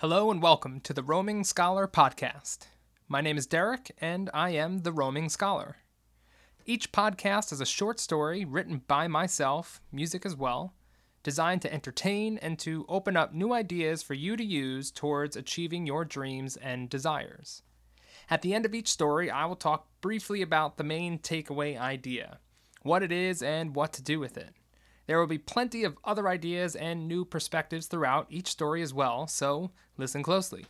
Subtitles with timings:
[0.00, 2.60] Hello and welcome to the Roaming Scholar Podcast.
[3.06, 5.76] My name is Derek, and I am the Roaming Scholar.
[6.64, 10.72] Each podcast is a short story written by myself, music as well,
[11.22, 15.86] designed to entertain and to open up new ideas for you to use towards achieving
[15.86, 17.60] your dreams and desires.
[18.30, 22.38] At the end of each story, I will talk briefly about the main takeaway idea,
[22.80, 24.54] what it is, and what to do with it.
[25.10, 29.26] There will be plenty of other ideas and new perspectives throughout each story as well,
[29.26, 30.66] so listen closely.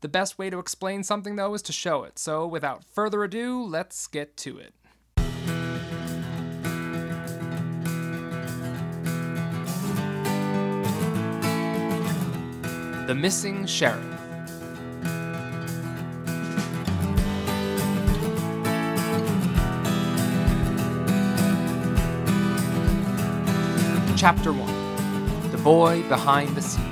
[0.00, 2.18] The best way to explain something though is to show it.
[2.18, 4.72] So, without further ado, let's get to it.
[13.06, 14.04] The Missing Sheriff.
[24.16, 26.82] Chapter 1 The Boy Behind the Scenes.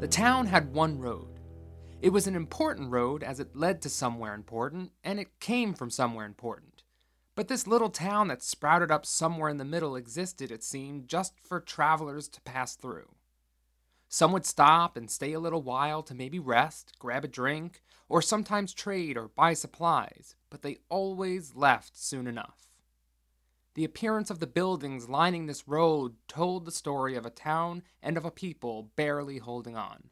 [0.00, 1.28] The town had one road.
[2.02, 5.88] It was an important road as it led to somewhere important, and it came from
[5.88, 6.82] somewhere important.
[7.36, 11.34] But this little town that sprouted up somewhere in the middle existed, it seemed, just
[11.44, 13.14] for travelers to pass through.
[14.08, 18.20] Some would stop and stay a little while to maybe rest, grab a drink, or
[18.20, 22.66] sometimes trade or buy supplies, but they always left soon enough.
[23.74, 28.16] The appearance of the buildings lining this road told the story of a town and
[28.16, 30.10] of a people barely holding on.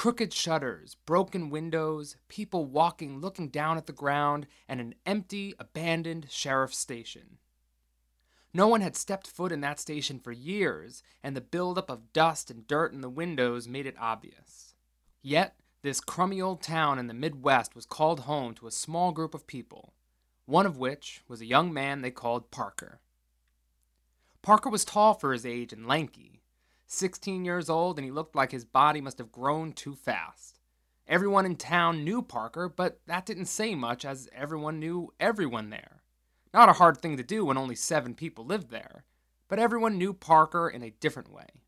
[0.00, 6.28] Crooked shutters, broken windows, people walking looking down at the ground, and an empty, abandoned
[6.30, 7.36] sheriff's station.
[8.54, 12.50] No one had stepped foot in that station for years, and the buildup of dust
[12.50, 14.74] and dirt in the windows made it obvious.
[15.20, 19.34] Yet, this crummy old town in the Midwest was called home to a small group
[19.34, 19.92] of people,
[20.46, 23.00] one of which was a young man they called Parker.
[24.40, 26.39] Parker was tall for his age and lanky,
[26.92, 30.58] 16 years old, and he looked like his body must have grown too fast.
[31.06, 36.02] Everyone in town knew Parker, but that didn't say much as everyone knew everyone there.
[36.52, 39.04] Not a hard thing to do when only seven people lived there,
[39.48, 41.62] but everyone knew Parker in a different way.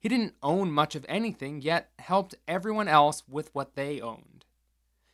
[0.00, 4.44] He didn't own much of anything, yet helped everyone else with what they owned.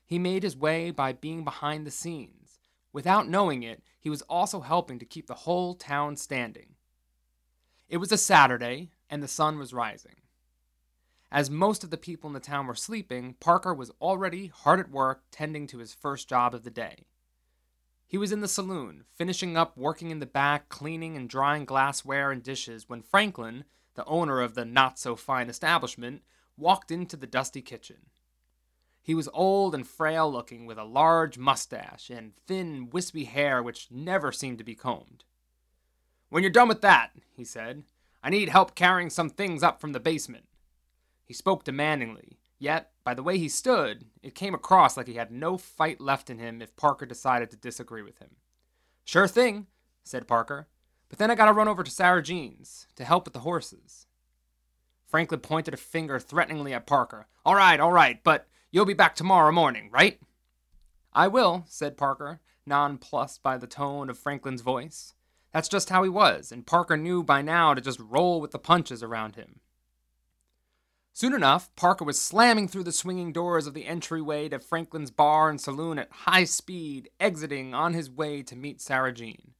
[0.05, 2.59] He made his way by being behind the scenes.
[2.93, 6.75] Without knowing it, he was also helping to keep the whole town standing.
[7.89, 10.17] It was a Saturday, and the sun was rising.
[11.31, 14.91] As most of the people in the town were sleeping, Parker was already hard at
[14.91, 17.07] work tending to his first job of the day.
[18.07, 22.31] He was in the saloon, finishing up working in the back, cleaning and drying glassware
[22.31, 26.23] and dishes, when Franklin, the owner of the not so fine establishment,
[26.57, 28.07] walked into the dusty kitchen.
[29.03, 33.89] He was old and frail looking, with a large mustache and thin, wispy hair which
[33.91, 35.25] never seemed to be combed.
[36.29, 37.83] When you're done with that, he said,
[38.25, 40.47] I need help carrying some things up from the basement.
[41.27, 45.31] He spoke demandingly, yet, by the way he stood, it came across like he had
[45.31, 48.31] no fight left in him if Parker decided to disagree with him.
[49.05, 49.67] Sure thing,
[50.05, 50.69] said Parker,
[51.11, 54.07] but then I gotta run over to Sarah Jean's to help with the horses.
[55.07, 57.27] Franklin pointed a finger threateningly at Parker.
[57.45, 60.19] All right, all right, but you'll be back tomorrow morning, right?
[61.13, 65.13] I will, said Parker, nonplussed by the tone of Franklin's voice.
[65.55, 68.59] That's just how he was, and Parker knew by now to just roll with the
[68.59, 69.61] punches around him.
[71.13, 75.49] Soon enough, Parker was slamming through the swinging doors of the entryway to Franklin's bar
[75.49, 79.53] and saloon at high speed, exiting on his way to meet Sarah Jean.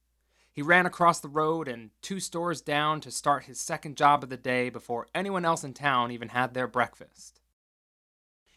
[0.51, 4.29] He ran across the road and two stores down to start his second job of
[4.29, 7.39] the day before anyone else in town even had their breakfast.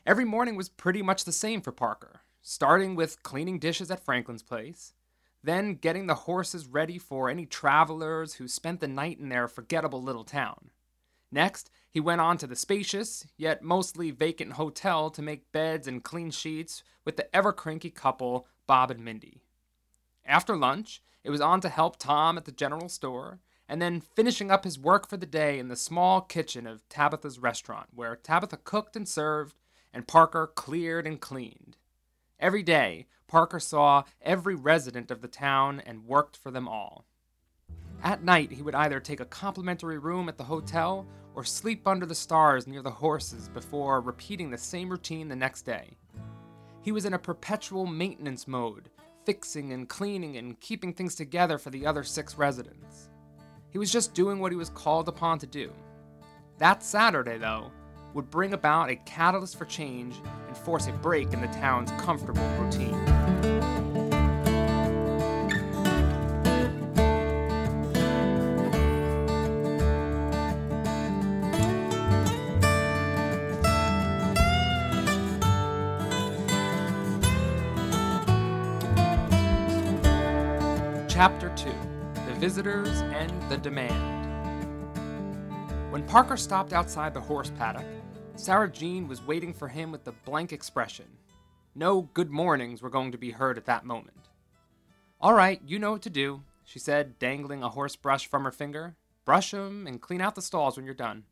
[0.05, 4.43] Every morning was pretty much the same for Parker, starting with cleaning dishes at Franklin's
[4.43, 4.93] place,
[5.49, 10.03] then getting the horses ready for any travelers who spent the night in their forgettable
[10.03, 10.71] little town.
[11.31, 16.05] Next, he went on to the spacious, yet mostly vacant hotel to make beds and
[16.05, 19.41] clean sheets with the ever cranky couple, Bob and Mindy.
[20.27, 24.51] After lunch, it was on to help Tom at the general store, and then finishing
[24.51, 28.59] up his work for the day in the small kitchen of Tabitha's restaurant, where Tabitha
[28.59, 29.57] cooked and served,
[29.93, 31.78] and Parker cleared and cleaned.
[32.41, 37.05] Every day, Parker saw every resident of the town and worked for them all.
[38.03, 41.05] At night, he would either take a complimentary room at the hotel
[41.35, 45.63] or sleep under the stars near the horses before repeating the same routine the next
[45.63, 45.97] day.
[46.81, 48.89] He was in a perpetual maintenance mode,
[49.27, 53.09] fixing and cleaning and keeping things together for the other six residents.
[53.71, 55.73] He was just doing what he was called upon to do.
[56.59, 57.73] That Saturday, though,
[58.15, 60.15] would bring about a catalyst for change
[60.59, 62.95] force a break in the town's comfortable routine.
[81.09, 81.73] Chapter 2
[82.27, 84.19] The Visitors and the Demand.
[85.91, 87.85] When Parker stopped outside the horse paddock,
[88.39, 91.07] Sarah Jean was waiting for him with a blank expression.
[91.75, 94.29] No good mornings were going to be heard at that moment.
[95.21, 98.53] All right, you know what to do, she said, dangling a horse brush from her
[98.53, 98.95] finger.
[99.25, 101.25] Brush 'em and clean out the stalls when you're done.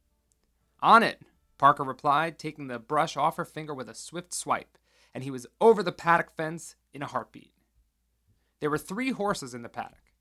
[0.82, 1.23] On it,
[1.58, 4.76] Parker replied, taking the brush off her finger with a swift swipe,
[5.14, 7.53] and he was over the paddock fence in a heartbeat.
[8.58, 10.12] There were three horses in the paddock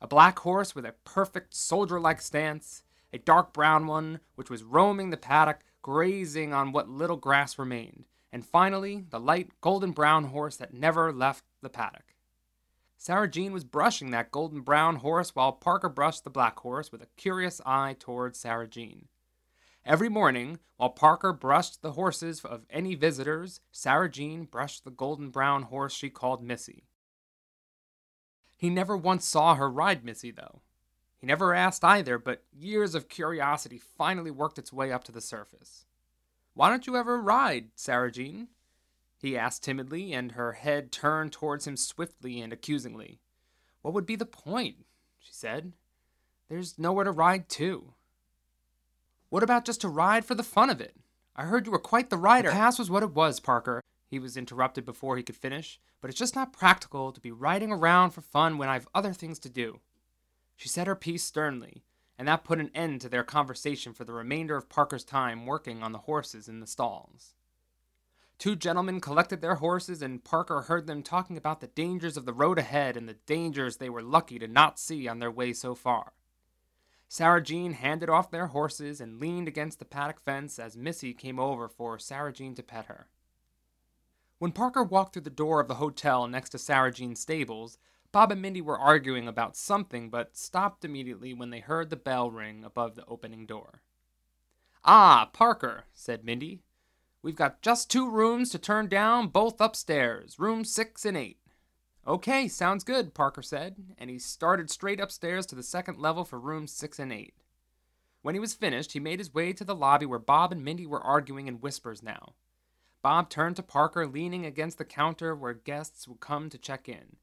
[0.00, 4.62] a black horse with a perfect soldier like stance, a dark brown one which was
[4.62, 10.24] roaming the paddock, grazing on what little grass remained, and finally the light golden brown
[10.24, 12.14] horse that never left the paddock.
[12.96, 17.02] Sarah Jean was brushing that golden brown horse while Parker brushed the black horse with
[17.02, 19.08] a curious eye toward Sarah Jean.
[19.86, 25.30] Every morning, while Parker brushed the horses of any visitors, Sarah Jean brushed the golden
[25.30, 26.84] brown horse she called Missy.
[28.58, 30.60] He never once saw her ride Missy, though.
[31.20, 35.20] He never asked either, but years of curiosity finally worked its way up to the
[35.20, 35.84] surface.
[36.54, 38.48] Why don't you ever ride, Sarah Jean?
[39.20, 43.20] He asked timidly, and her head turned towards him swiftly and accusingly.
[43.82, 44.86] What would be the point?
[45.18, 45.72] she said.
[46.48, 47.92] There's nowhere to ride to.
[49.28, 50.96] What about just to ride for the fun of it?
[51.36, 52.48] I heard you were quite the rider.
[52.48, 53.82] The past was what it was, Parker.
[54.08, 57.70] He was interrupted before he could finish, but it's just not practical to be riding
[57.70, 59.80] around for fun when I've other things to do.
[60.60, 61.84] She said her piece sternly,
[62.18, 65.82] and that put an end to their conversation for the remainder of Parker's time working
[65.82, 67.32] on the horses in the stalls.
[68.36, 72.34] Two gentlemen collected their horses, and Parker heard them talking about the dangers of the
[72.34, 75.74] road ahead and the dangers they were lucky to not see on their way so
[75.74, 76.12] far.
[77.08, 81.40] Sarah Jean handed off their horses and leaned against the paddock fence as Missy came
[81.40, 83.08] over for Sarah Jean to pet her.
[84.38, 87.78] When Parker walked through the door of the hotel next to Sarah Jean's stables,
[88.12, 92.30] Bob and Mindy were arguing about something but stopped immediately when they heard the bell
[92.30, 93.82] ring above the opening door.
[94.84, 96.60] Ah, Parker, said Mindy.
[97.22, 101.38] We've got just two rooms to turn down, both upstairs, rooms six and eight.
[102.06, 106.40] Okay, sounds good, Parker said, and he started straight upstairs to the second level for
[106.40, 107.34] rooms six and eight.
[108.22, 110.86] When he was finished, he made his way to the lobby where Bob and Mindy
[110.86, 112.34] were arguing in whispers now.
[113.02, 117.16] Bob turned to Parker, leaning against the counter where guests would come to check in.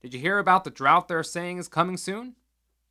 [0.00, 2.36] Did you hear about the drought they're saying is coming soon?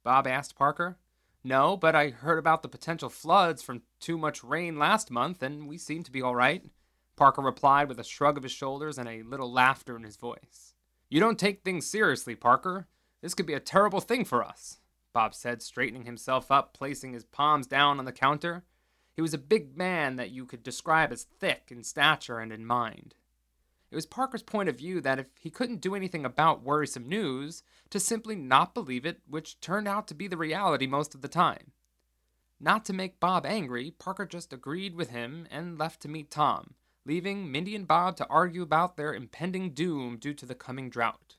[0.04, 0.98] Bob asked Parker.
[1.44, 5.68] No, but I heard about the potential floods from too much rain last month, and
[5.68, 6.64] we seem to be all right.
[7.16, 10.74] Parker replied with a shrug of his shoulders and a little laughter in his voice.
[11.10, 12.88] You don't take things seriously, Parker.
[13.22, 14.80] This could be a terrible thing for us,
[15.12, 18.64] Bob said, straightening himself up, placing his palms down on the counter.
[19.16, 22.66] He was a big man that you could describe as thick in stature and in
[22.66, 23.16] mind.
[23.92, 27.64] It was Parker's point of view that if he couldn't do anything about worrisome news,
[27.90, 31.28] to simply not believe it, which turned out to be the reality most of the
[31.28, 31.72] time.
[32.60, 36.76] Not to make Bob angry, Parker just agreed with him and left to meet Tom,
[37.06, 41.38] leaving Mindy and Bob to argue about their impending doom due to the coming drought.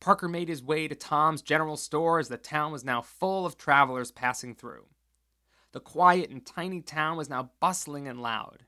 [0.00, 3.56] Parker made his way to Tom's general store as the town was now full of
[3.56, 4.86] travelers passing through.
[5.72, 8.64] The quiet and tiny town was now bustling and loud.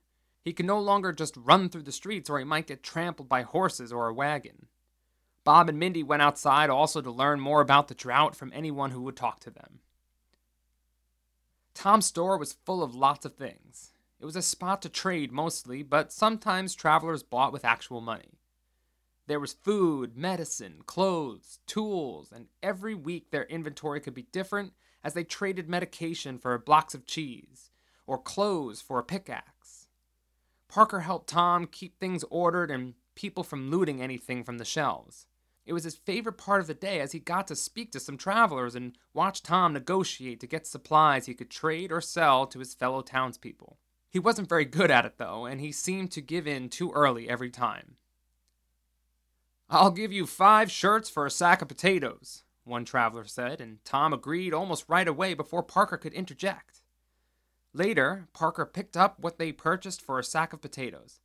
[0.47, 3.43] He could no longer just run through the streets or he might get trampled by
[3.43, 4.69] horses or a wagon.
[5.43, 9.03] Bob and Mindy went outside also to learn more about the drought from anyone who
[9.03, 9.81] would talk to them.
[11.75, 13.91] Tom's store was full of lots of things.
[14.21, 18.39] It was a spot to trade mostly, but sometimes travelers bought with actual money.
[19.27, 25.15] There was food, medicine, clothes, tools, and every week their inventory could be different as
[25.15, 27.73] they traded medication for blocks of cheese,
[28.07, 29.51] or clothes for a pickaxe.
[30.69, 35.27] Parker helped Tom keep things ordered and people from looting anything from the shelves.
[35.65, 38.17] It was his favorite part of the day as he got to speak to some
[38.17, 42.75] travelers and watch Tom negotiate to get supplies he could trade or sell to his
[42.75, 43.79] fellow townspeople.
[44.09, 47.29] He wasn't very good at it, though, and he seemed to give in too early
[47.29, 47.97] every time.
[49.69, 54.13] I'll give you five shirts for a sack of potatoes, one traveler said, and Tom
[54.13, 56.83] agreed almost right away before Parker could interject.
[57.77, 61.21] Later, Parker picked up what they purchased for a sack of potatoes.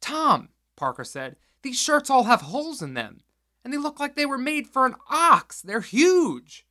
[0.00, 3.22] Tom, Parker said, these shirts all have holes in them,
[3.64, 5.60] and they look like they were made for an ox.
[5.60, 6.64] They're huge.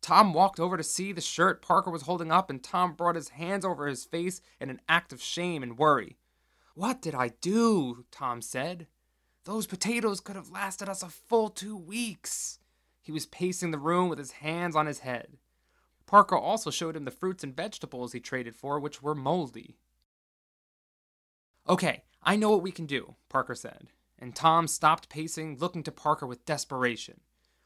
[0.00, 3.30] Tom walked over to see the shirt Parker was holding up, and Tom brought his
[3.30, 6.16] hands over his face in an act of shame and worry.
[6.74, 8.04] What did I do?
[8.12, 8.86] Tom said.
[9.46, 12.60] Those potatoes could have lasted us a full two weeks.
[13.02, 15.38] He was pacing the room with his hands on his head.
[16.10, 19.76] Parker also showed him the fruits and vegetables he traded for, which were moldy.
[21.68, 23.86] Okay, I know what we can do, Parker said,
[24.18, 27.20] and Tom stopped pacing, looking to Parker with desperation.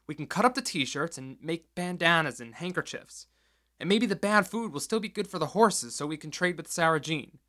[0.05, 3.25] We can cut up the t shirts and make bandanas and handkerchiefs.
[3.79, 6.29] And maybe the bad food will still be good for the horses so we can
[6.29, 7.39] trade with Sarah Jean.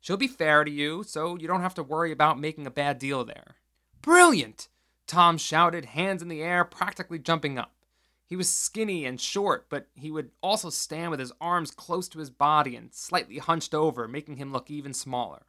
[0.00, 2.98] She'll be fair to you, so you don't have to worry about making a bad
[2.98, 3.54] deal there.
[4.02, 4.66] Brilliant!
[5.06, 7.70] Tom shouted, hands in the air, practically jumping up.
[8.30, 12.20] He was skinny and short, but he would also stand with his arms close to
[12.20, 15.42] his body and slightly hunched over, making him look even smaller.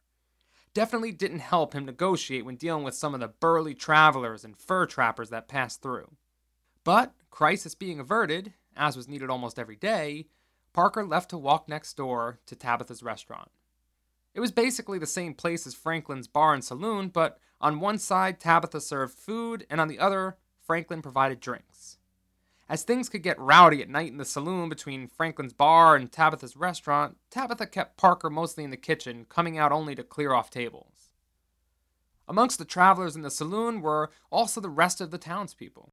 [0.74, 4.84] Definitely didn't help him negotiate when dealing with some of the burly travelers and fur
[4.86, 6.16] trappers that passed through.
[6.82, 10.26] But, crisis being averted, as was needed almost every day,
[10.72, 13.52] Parker left to walk next door to Tabitha's restaurant.
[14.34, 18.40] It was basically the same place as Franklin's bar and saloon, but on one side,
[18.40, 20.36] Tabitha served food, and on the other,
[20.66, 21.98] Franklin provided drinks.
[22.72, 26.56] As things could get rowdy at night in the saloon between Franklin's bar and Tabitha's
[26.56, 31.10] restaurant, Tabitha kept Parker mostly in the kitchen, coming out only to clear off tables.
[32.26, 35.92] Amongst the travelers in the saloon were also the rest of the townspeople.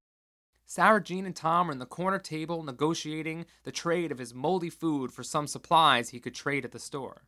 [0.65, 4.69] Sarah Jean and Tom were in the corner table negotiating the trade of his moldy
[4.69, 7.23] food for some supplies he could trade at the store.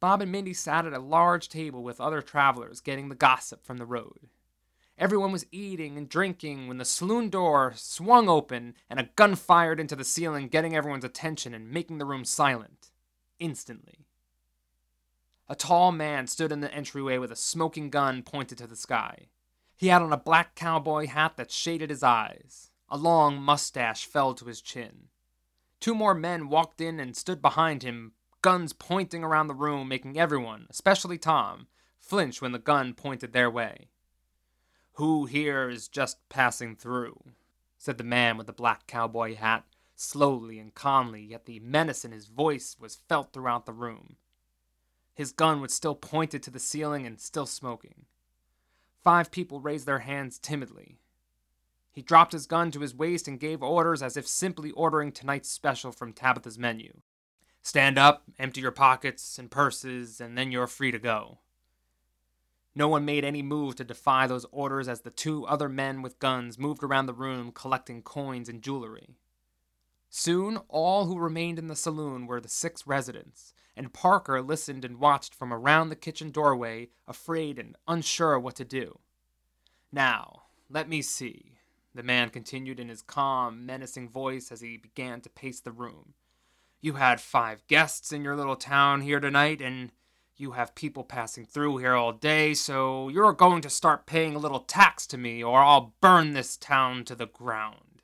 [0.00, 3.76] Bob and Mindy sat at a large table with other travelers getting the gossip from
[3.76, 4.30] the road.
[4.98, 9.78] Everyone was eating and drinking when the saloon door swung open and a gun fired
[9.78, 12.90] into the ceiling, getting everyone's attention and making the room silent.
[13.38, 14.06] Instantly.
[15.48, 19.28] A tall man stood in the entryway with a smoking gun pointed to the sky.
[19.76, 22.70] He had on a black cowboy hat that shaded his eyes.
[22.88, 25.08] A long mustache fell to his chin.
[25.78, 30.18] Two more men walked in and stood behind him, guns pointing around the room, making
[30.18, 31.66] everyone, especially Tom,
[32.00, 33.90] flinch when the gun pointed their way.
[34.96, 37.22] Who here is just passing through?
[37.76, 42.12] said the man with the black cowboy hat, slowly and calmly, yet the menace in
[42.12, 44.16] his voice was felt throughout the room.
[45.14, 48.06] His gun was still pointed to the ceiling and still smoking.
[49.04, 50.96] Five people raised their hands timidly.
[51.92, 55.50] He dropped his gun to his waist and gave orders as if simply ordering tonight's
[55.50, 57.02] special from Tabitha's menu.
[57.60, 61.40] Stand up, empty your pockets and purses, and then you're free to go.
[62.78, 66.18] No one made any move to defy those orders as the two other men with
[66.18, 69.16] guns moved around the room collecting coins and jewelry.
[70.10, 75.00] Soon, all who remained in the saloon were the six residents, and Parker listened and
[75.00, 78.98] watched from around the kitchen doorway, afraid and unsure what to do.
[79.90, 81.52] Now, let me see,
[81.94, 86.12] the man continued in his calm, menacing voice as he began to pace the room.
[86.82, 89.92] You had five guests in your little town here tonight, and
[90.38, 94.38] you have people passing through here all day, so you're going to start paying a
[94.38, 98.02] little tax to me, or I'll burn this town to the ground.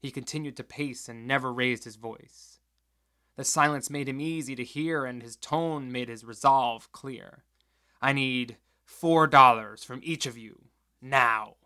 [0.00, 2.60] He continued to pace and never raised his voice.
[3.36, 7.44] The silence made him easy to hear, and his tone made his resolve clear.
[8.00, 10.66] I need four dollars from each of you,
[11.00, 11.56] now.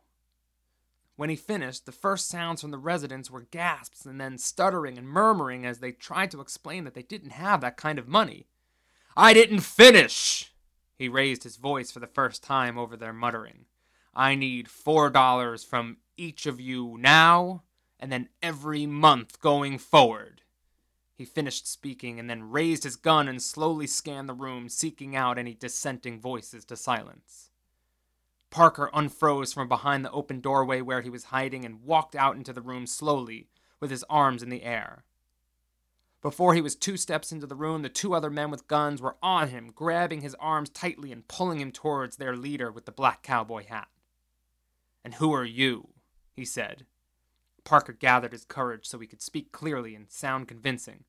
[1.16, 5.08] When he finished, the first sounds from the residents were gasps and then stuttering and
[5.08, 8.46] murmuring as they tried to explain that they didn't have that kind of money.
[9.16, 10.52] I didn't finish!
[10.94, 13.64] He raised his voice for the first time over their muttering.
[14.14, 17.62] I need four dollars from each of you now,
[17.98, 20.42] and then every month going forward.
[21.14, 25.38] He finished speaking and then raised his gun and slowly scanned the room, seeking out
[25.38, 27.48] any dissenting voices to silence.
[28.50, 32.52] Parker unfroze from behind the open doorway where he was hiding and walked out into
[32.52, 33.48] the room slowly,
[33.80, 35.04] with his arms in the air.
[36.26, 39.16] Before he was two steps into the room, the two other men with guns were
[39.22, 43.22] on him, grabbing his arms tightly and pulling him towards their leader with the black
[43.22, 43.86] cowboy hat.
[45.04, 45.90] And who are you?
[46.32, 46.84] he said.
[47.62, 51.04] Parker gathered his courage so he could speak clearly and sound convincing.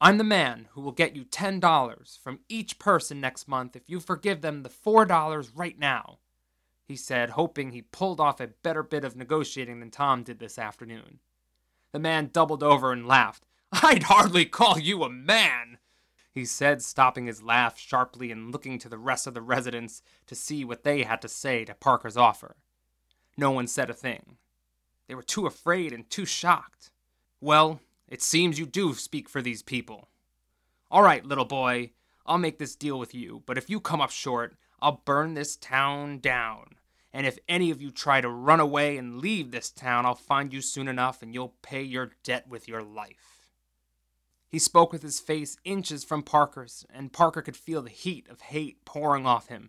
[0.00, 4.00] I'm the man who will get you $10 from each person next month if you
[4.00, 6.20] forgive them the $4 right now
[6.86, 10.58] he said, hoping he pulled off a better bit of negotiating than Tom did this
[10.58, 11.18] afternoon.
[11.92, 13.45] The man doubled over and laughed.
[13.72, 15.78] I'd hardly call you a man,
[16.32, 20.34] he said, stopping his laugh sharply and looking to the rest of the residents to
[20.34, 22.56] see what they had to say to Parker's offer.
[23.36, 24.36] No one said a thing.
[25.08, 26.90] They were too afraid and too shocked.
[27.40, 30.08] Well, it seems you do speak for these people.
[30.90, 31.92] All right, little boy,
[32.24, 35.56] I'll make this deal with you, but if you come up short, I'll burn this
[35.56, 36.76] town down.
[37.12, 40.52] And if any of you try to run away and leave this town, I'll find
[40.52, 43.35] you soon enough and you'll pay your debt with your life.
[44.56, 48.40] He spoke with his face inches from Parker's, and Parker could feel the heat of
[48.40, 49.68] hate pouring off him.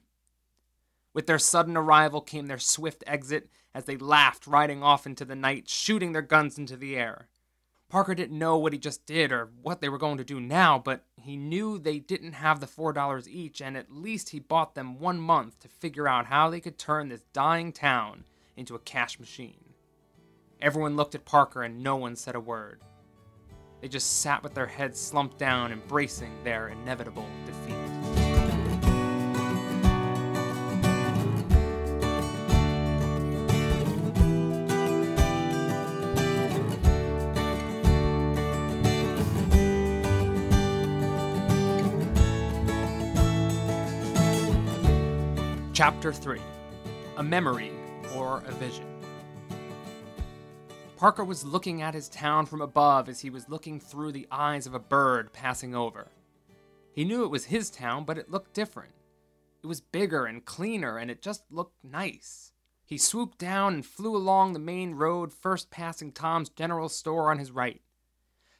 [1.13, 5.35] With their sudden arrival came their swift exit as they laughed, riding off into the
[5.35, 7.27] night, shooting their guns into the air.
[7.89, 10.79] Parker didn't know what he just did or what they were going to do now,
[10.79, 15.01] but he knew they didn't have the $4 each, and at least he bought them
[15.01, 18.23] one month to figure out how they could turn this dying town
[18.55, 19.73] into a cash machine.
[20.61, 22.79] Everyone looked at Parker and no one said a word.
[23.79, 27.75] They just sat with their heads slumped down, embracing their inevitable defeat.
[45.73, 46.41] Chapter 3
[47.17, 47.71] A Memory
[48.15, 48.96] or a Vision.
[50.97, 54.65] Parker was looking at his town from above as he was looking through the eyes
[54.65, 56.07] of a bird passing over.
[56.91, 58.93] He knew it was his town, but it looked different.
[59.61, 62.51] It was bigger and cleaner, and it just looked nice.
[62.83, 67.37] He swooped down and flew along the main road, first passing Tom's general store on
[67.37, 67.81] his right.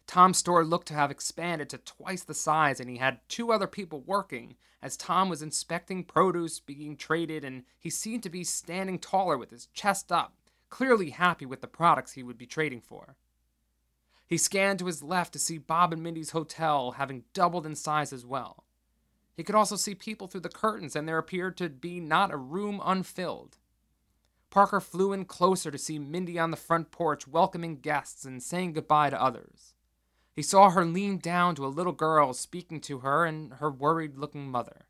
[0.06, 3.68] Tom's store looked to have expanded to twice the size, and he had two other
[3.68, 9.00] people working as Tom was inspecting produce being traded, and he seemed to be standing
[9.00, 10.37] taller with his chest up,
[10.70, 13.16] clearly happy with the products he would be trading for.
[14.28, 18.12] He scanned to his left to see Bob and Mindy's hotel having doubled in size
[18.12, 18.66] as well.
[19.36, 22.38] He could also see people through the curtains, and there appeared to be not a
[22.38, 23.58] room unfilled.
[24.50, 28.74] Parker flew in closer to see Mindy on the front porch welcoming guests and saying
[28.74, 29.74] goodbye to others.
[30.34, 34.18] He saw her lean down to a little girl speaking to her and her worried
[34.18, 34.86] looking mother.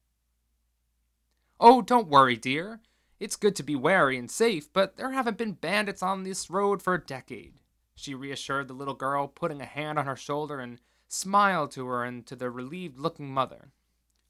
[1.60, 2.82] Oh, don't worry, dear.
[3.20, 6.82] It's good to be wary and safe, but there haven't been bandits on this road
[6.82, 7.56] for a decade,
[7.96, 12.04] she reassured the little girl, putting a hand on her shoulder and smiled to her
[12.04, 13.72] and to the relieved looking mother.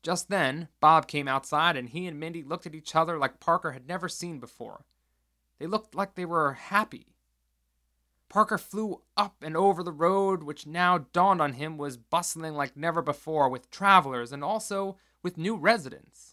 [0.02, 3.72] Just then, Bob came outside and he and Mindy looked at each other like Parker
[3.72, 4.86] had never seen before.
[5.60, 7.08] They looked like they were happy.
[8.30, 12.78] Parker flew up and over the road, which now dawned on him was bustling like
[12.78, 16.27] never before with travelers and also with new residents.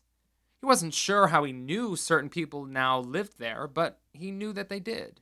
[0.65, 4.71] He wasn't sure how he knew certain people now lived there, but he knew that
[4.71, 5.21] they did.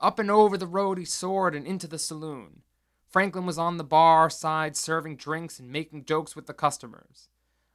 [0.00, 2.62] Up and over the road he soared and into the saloon.
[3.06, 7.28] Franklin was on the bar side serving drinks and making jokes with the customers.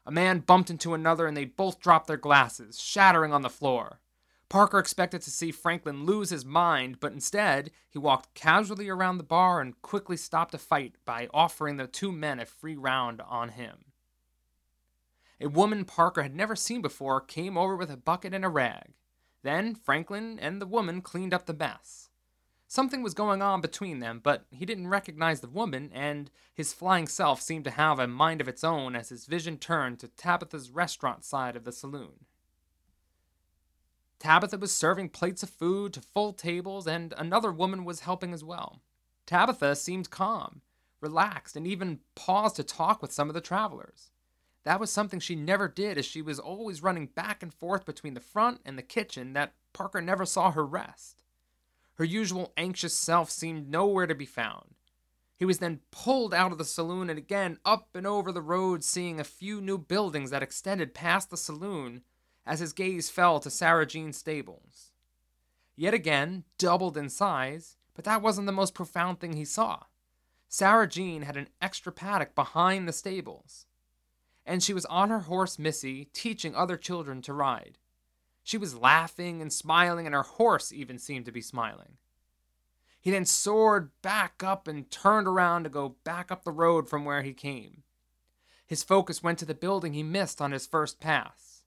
[0.05, 4.01] A man bumped into another and they both dropped their glasses, shattering on the floor.
[4.49, 9.23] Parker expected to see Franklin lose his mind, but instead, he walked casually around the
[9.23, 13.47] bar and quickly stopped a fight by offering the two men a free round on
[13.47, 13.85] him.
[15.41, 18.93] A woman Parker had never seen before came over with a bucket and a rag.
[19.43, 22.09] Then Franklin and the woman cleaned up the mess.
[22.67, 27.07] Something was going on between them, but he didn't recognize the woman, and his flying
[27.07, 30.71] self seemed to have a mind of its own as his vision turned to Tabitha's
[30.71, 32.25] restaurant side of the saloon.
[34.17, 38.43] Tabitha was serving plates of food to full tables, and another woman was helping as
[38.43, 38.81] well.
[39.25, 40.61] Tabitha seemed calm,
[41.01, 44.09] relaxed, and even paused to talk with some of the travelers.
[44.65, 48.15] That was something she never did, as she was always running back and forth between
[48.15, 51.23] the front and the kitchen that Parker never saw her rest.
[51.93, 54.75] Her usual anxious self seemed nowhere to be found.
[55.37, 58.83] He was then pulled out of the saloon and again up and over the road,
[58.83, 62.01] seeing a few new buildings that extended past the saloon
[62.45, 64.91] as his gaze fell to Sarah Jean's stables.
[65.75, 69.83] Yet again, doubled in size, but that wasn't the most profound thing he saw.
[70.47, 73.65] Sarah Jean had an extra paddock behind the stables,
[74.45, 77.77] and she was on her horse Missy, teaching other children to ride.
[78.43, 81.97] She was laughing and smiling, and her horse even seemed to be smiling.
[83.01, 87.05] He then soared back up and turned around to go back up the road from
[87.05, 87.83] where he came.
[88.65, 91.61] His focus went to the building he missed on his first pass.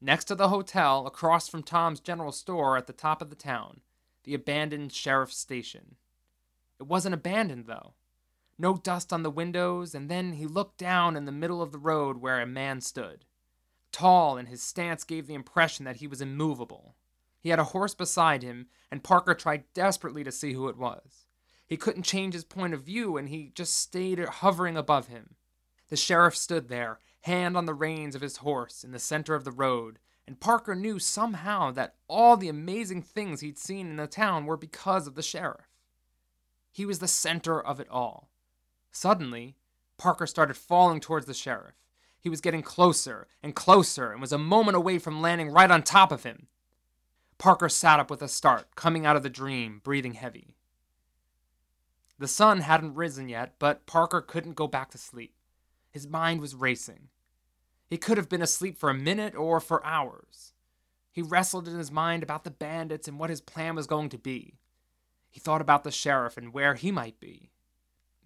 [0.00, 3.80] Next to the hotel, across from Tom's general store at the top of the town,
[4.24, 5.96] the abandoned sheriff's station.
[6.78, 7.94] It wasn't abandoned, though.
[8.58, 11.78] No dust on the windows, and then he looked down in the middle of the
[11.78, 13.24] road where a man stood.
[13.90, 16.94] Tall, and his stance gave the impression that he was immovable.
[17.40, 21.26] He had a horse beside him, and Parker tried desperately to see who it was.
[21.66, 25.36] He couldn't change his point of view, and he just stayed hovering above him.
[25.88, 29.44] The sheriff stood there, hand on the reins of his horse in the center of
[29.44, 34.06] the road, and Parker knew somehow that all the amazing things he'd seen in the
[34.06, 35.68] town were because of the sheriff.
[36.70, 38.30] He was the center of it all.
[38.92, 39.56] Suddenly,
[39.96, 41.74] Parker started falling towards the sheriff.
[42.20, 45.82] He was getting closer and closer and was a moment away from landing right on
[45.82, 46.46] top of him.
[47.38, 50.54] Parker sat up with a start, coming out of the dream, breathing heavy.
[52.18, 55.34] The sun hadn't risen yet, but Parker couldn't go back to sleep.
[55.90, 57.08] His mind was racing.
[57.88, 60.52] He could have been asleep for a minute or for hours.
[61.10, 64.18] He wrestled in his mind about the bandits and what his plan was going to
[64.18, 64.54] be.
[65.28, 67.51] He thought about the sheriff and where he might be.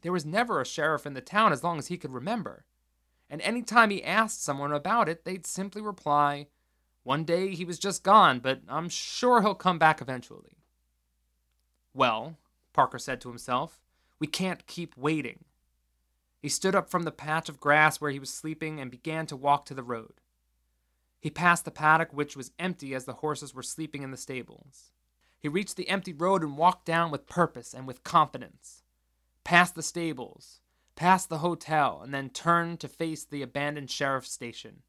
[0.06, 2.64] There was never a sheriff in the town as long as he could remember.
[3.28, 6.46] And any time he asked someone about it, they'd simply reply,
[7.02, 10.58] One day he was just gone, but I'm sure he'll come back eventually.
[11.92, 12.36] Well,
[12.72, 13.80] Parker said to himself,
[14.20, 15.44] we can't keep waiting.
[16.38, 19.34] He stood up from the patch of grass where he was sleeping and began to
[19.34, 20.20] walk to the road.
[21.18, 24.92] He passed the paddock, which was empty as the horses were sleeping in the stables.
[25.40, 28.84] He reached the empty road and walked down with purpose and with confidence.
[29.46, 30.58] Past the stables,
[30.96, 34.82] past the hotel, and then turned to face the abandoned sheriff's station.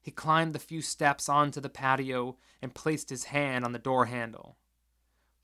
[0.00, 4.06] He climbed the few steps onto the patio and placed his hand on the door
[4.06, 4.56] handle.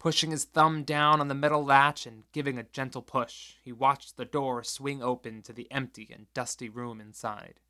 [0.00, 4.16] Pushing his thumb down on the metal latch and giving a gentle push, he watched
[4.16, 7.60] the door swing open to the empty and dusty room inside.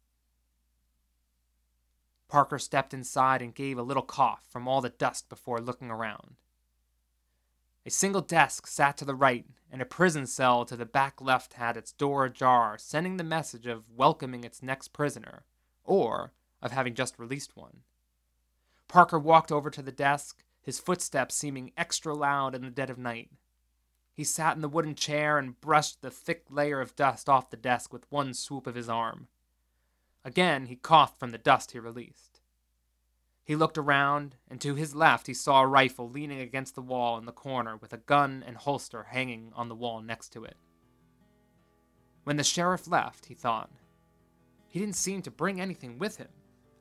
[2.26, 6.36] Parker stepped inside and gave a little cough from all the dust before looking around.
[7.86, 11.54] A single desk sat to the right, and a prison cell to the back left
[11.54, 15.44] had its door ajar, sending the message of welcoming its next prisoner,
[15.84, 17.82] or of having just released one.
[18.88, 22.96] Parker walked over to the desk his footsteps seeming extra loud in the dead of
[22.96, 23.30] night.
[24.14, 27.56] He sat in the wooden chair and brushed the thick layer of dust off the
[27.56, 29.28] desk with one swoop of his arm.
[30.24, 32.33] Again, he coughed from the dust he released.
[33.44, 37.18] He looked around, and to his left he saw a rifle leaning against the wall
[37.18, 40.56] in the corner with a gun and holster hanging on the wall next to it.
[42.24, 43.70] When the sheriff left, he thought,
[44.66, 46.30] he didn't seem to bring anything with him.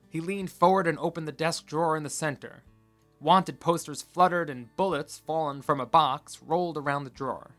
[0.10, 2.64] He leaned forward and opened the desk drawer in the center.
[3.20, 7.58] Wanted posters fluttered and bullets, fallen from a box, rolled around the drawer.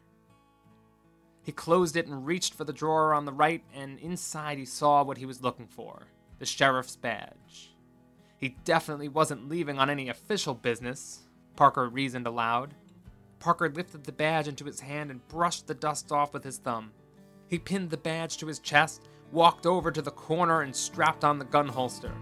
[1.42, 5.04] He closed it and reached for the drawer on the right, and inside he saw
[5.04, 6.06] what he was looking for
[6.38, 7.73] the sheriff's badge.
[8.44, 11.22] He definitely wasn't leaving on any official business,
[11.56, 12.74] Parker reasoned aloud.
[13.38, 16.92] Parker lifted the badge into his hand and brushed the dust off with his thumb.
[17.48, 21.38] He pinned the badge to his chest, walked over to the corner and strapped on
[21.38, 22.12] the gun holster,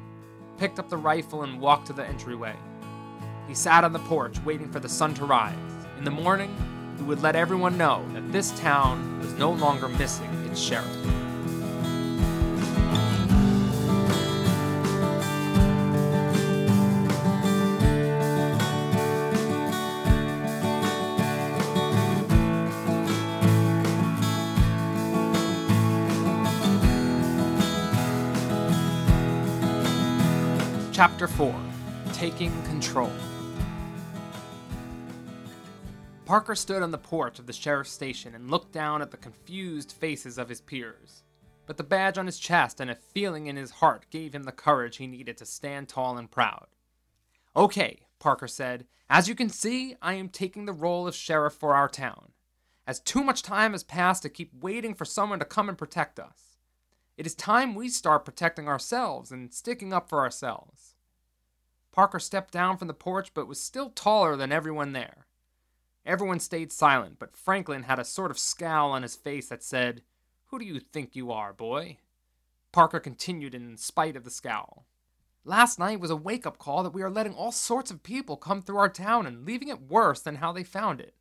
[0.58, 2.54] picked up the rifle and walked to the entryway.
[3.48, 5.58] He sat on the porch waiting for the sun to rise.
[5.98, 6.54] In the morning,
[6.98, 11.21] he would let everyone know that this town was no longer missing its sheriff.
[31.02, 31.60] Chapter 4
[32.12, 33.10] Taking Control
[36.26, 39.90] Parker stood on the porch of the sheriff's station and looked down at the confused
[39.90, 41.24] faces of his peers.
[41.66, 44.52] But the badge on his chest and a feeling in his heart gave him the
[44.52, 46.68] courage he needed to stand tall and proud.
[47.56, 51.74] Okay, Parker said, as you can see, I am taking the role of sheriff for
[51.74, 52.30] our town,
[52.86, 56.20] as too much time has passed to keep waiting for someone to come and protect
[56.20, 56.51] us.
[57.16, 60.94] It is time we start protecting ourselves and sticking up for ourselves.
[61.92, 65.26] Parker stepped down from the porch but was still taller than everyone there.
[66.04, 70.02] Everyone stayed silent, but Franklin had a sort of scowl on his face that said,
[70.46, 71.98] Who do you think you are, boy?
[72.72, 74.86] Parker continued in spite of the scowl.
[75.44, 78.36] Last night was a wake up call that we are letting all sorts of people
[78.36, 81.14] come through our town and leaving it worse than how they found it.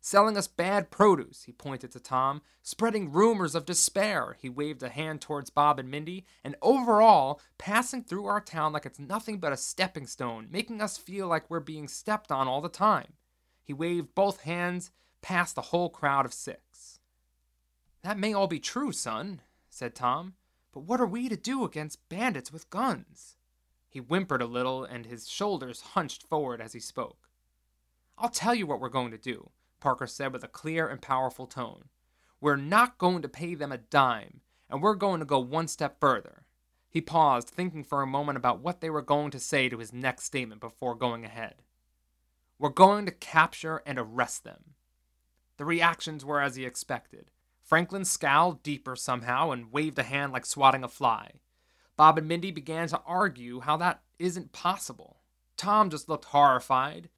[0.00, 4.88] Selling us bad produce, he pointed to Tom, spreading rumors of despair, he waved a
[4.88, 9.52] hand towards Bob and Mindy, and overall, passing through our town like it's nothing but
[9.52, 13.14] a stepping stone, making us feel like we're being stepped on all the time.
[13.64, 17.00] He waved both hands past the whole crowd of six.
[18.02, 20.34] That may all be true, son, said Tom,
[20.72, 23.36] but what are we to do against bandits with guns?
[23.88, 27.28] He whimpered a little, and his shoulders hunched forward as he spoke.
[28.18, 31.46] I'll tell you what we're going to do, Parker said with a clear and powerful
[31.46, 31.84] tone.
[32.40, 35.98] We're not going to pay them a dime, and we're going to go one step
[36.00, 36.44] further.
[36.88, 39.92] He paused, thinking for a moment about what they were going to say to his
[39.92, 41.56] next statement before going ahead.
[42.58, 44.74] We're going to capture and arrest them.
[45.58, 47.30] The reactions were as he expected.
[47.62, 51.32] Franklin scowled deeper somehow and waved a hand like swatting a fly.
[51.96, 55.20] Bob and Mindy began to argue how that isn't possible.
[55.56, 57.08] Tom just looked horrified.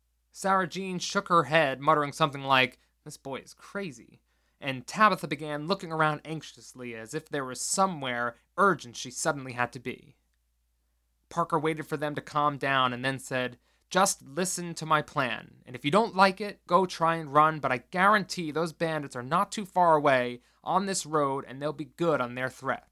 [0.41, 4.21] Sarah Jean shook her head, muttering something like, This boy is crazy.
[4.61, 9.73] And Tabitha began looking around anxiously as if there was somewhere urgent she suddenly had
[9.73, 10.15] to be.
[11.29, 13.59] Parker waited for them to calm down and then said,
[13.91, 17.59] Just listen to my plan, and if you don't like it, go try and run,
[17.59, 21.73] but I guarantee those bandits are not too far away on this road and they'll
[21.73, 22.88] be good on their threats.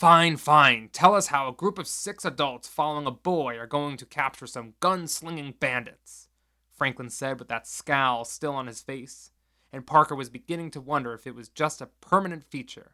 [0.00, 0.88] Fine, fine.
[0.94, 4.46] Tell us how a group of six adults following a boy are going to capture
[4.46, 6.28] some gun-slinging bandits,
[6.72, 9.30] Franklin said with that scowl still on his face,
[9.70, 12.92] and Parker was beginning to wonder if it was just a permanent feature.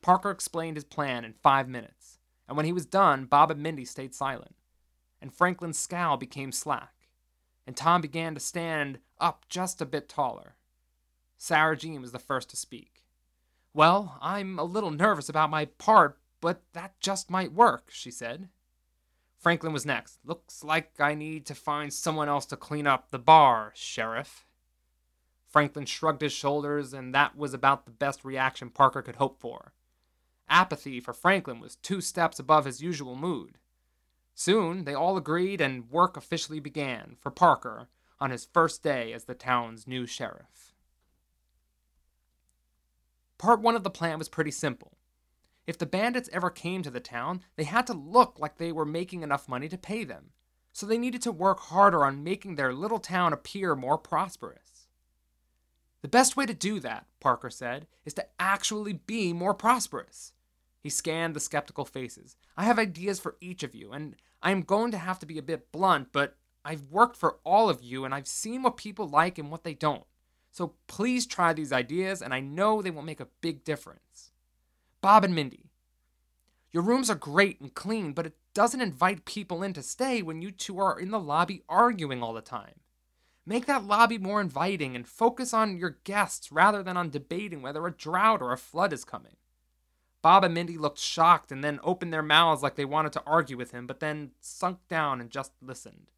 [0.00, 2.16] Parker explained his plan in five minutes,
[2.48, 4.54] and when he was done, Bob and Mindy stayed silent,
[5.20, 7.08] and Franklin's scowl became slack,
[7.66, 10.54] and Tom began to stand up just a bit taller.
[11.36, 12.97] Sarah Jean was the first to speak.
[13.78, 18.48] Well, I'm a little nervous about my part, but that just might work, she said.
[19.38, 20.18] Franklin was next.
[20.24, 24.44] Looks like I need to find someone else to clean up the bar, Sheriff.
[25.46, 29.72] Franklin shrugged his shoulders, and that was about the best reaction Parker could hope for.
[30.48, 33.58] Apathy for Franklin was two steps above his usual mood.
[34.34, 37.86] Soon they all agreed, and work officially began for Parker
[38.18, 40.74] on his first day as the town's new sheriff.
[43.38, 44.98] Part one of the plan was pretty simple.
[45.66, 48.84] If the bandits ever came to the town, they had to look like they were
[48.84, 50.30] making enough money to pay them,
[50.72, 54.88] so they needed to work harder on making their little town appear more prosperous.
[56.00, 60.32] The best way to do that, Parker said, is to actually be more prosperous.
[60.80, 62.36] He scanned the skeptical faces.
[62.56, 65.38] I have ideas for each of you, and I am going to have to be
[65.38, 69.08] a bit blunt, but I've worked for all of you and I've seen what people
[69.08, 70.04] like and what they don't.
[70.58, 74.32] So please try these ideas, and I know they will make a big difference.
[75.00, 75.70] Bob and Mindy,
[76.72, 80.42] your rooms are great and clean, but it doesn't invite people in to stay when
[80.42, 82.80] you two are in the lobby arguing all the time.
[83.46, 87.86] Make that lobby more inviting and focus on your guests rather than on debating whether
[87.86, 89.36] a drought or a flood is coming.
[90.22, 93.56] Bob and Mindy looked shocked and then opened their mouths like they wanted to argue
[93.56, 96.10] with him, but then sunk down and just listened.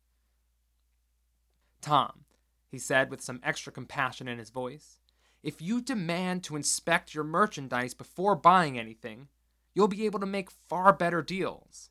[1.83, 2.25] Tom,
[2.71, 5.01] he said with some extra compassion in his voice.
[5.43, 9.29] If you demand to inspect your merchandise before buying anything,
[9.75, 11.91] you'll be able to make far better deals.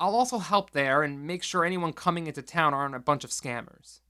[0.00, 3.30] I'll also help there and make sure anyone coming into town aren't a bunch of
[3.30, 4.00] scammers.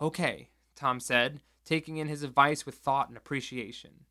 [0.00, 4.06] Okay, Tom said, taking in his advice with thought and appreciation.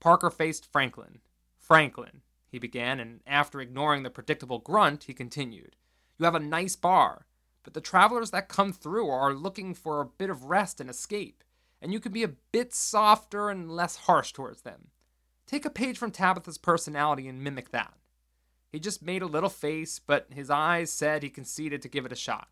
[0.00, 1.20] Parker faced Franklin.
[1.58, 5.76] Franklin, he began, and after ignoring the predictable grunt, he continued.
[6.18, 7.26] You have a nice bar
[7.66, 11.42] but the travelers that come through are looking for a bit of rest and escape,
[11.82, 14.90] and you can be a bit softer and less harsh towards them.
[15.48, 17.94] Take a page from Tabitha's personality and mimic that.
[18.70, 22.12] He just made a little face, but his eyes said he conceded to give it
[22.12, 22.46] a shot.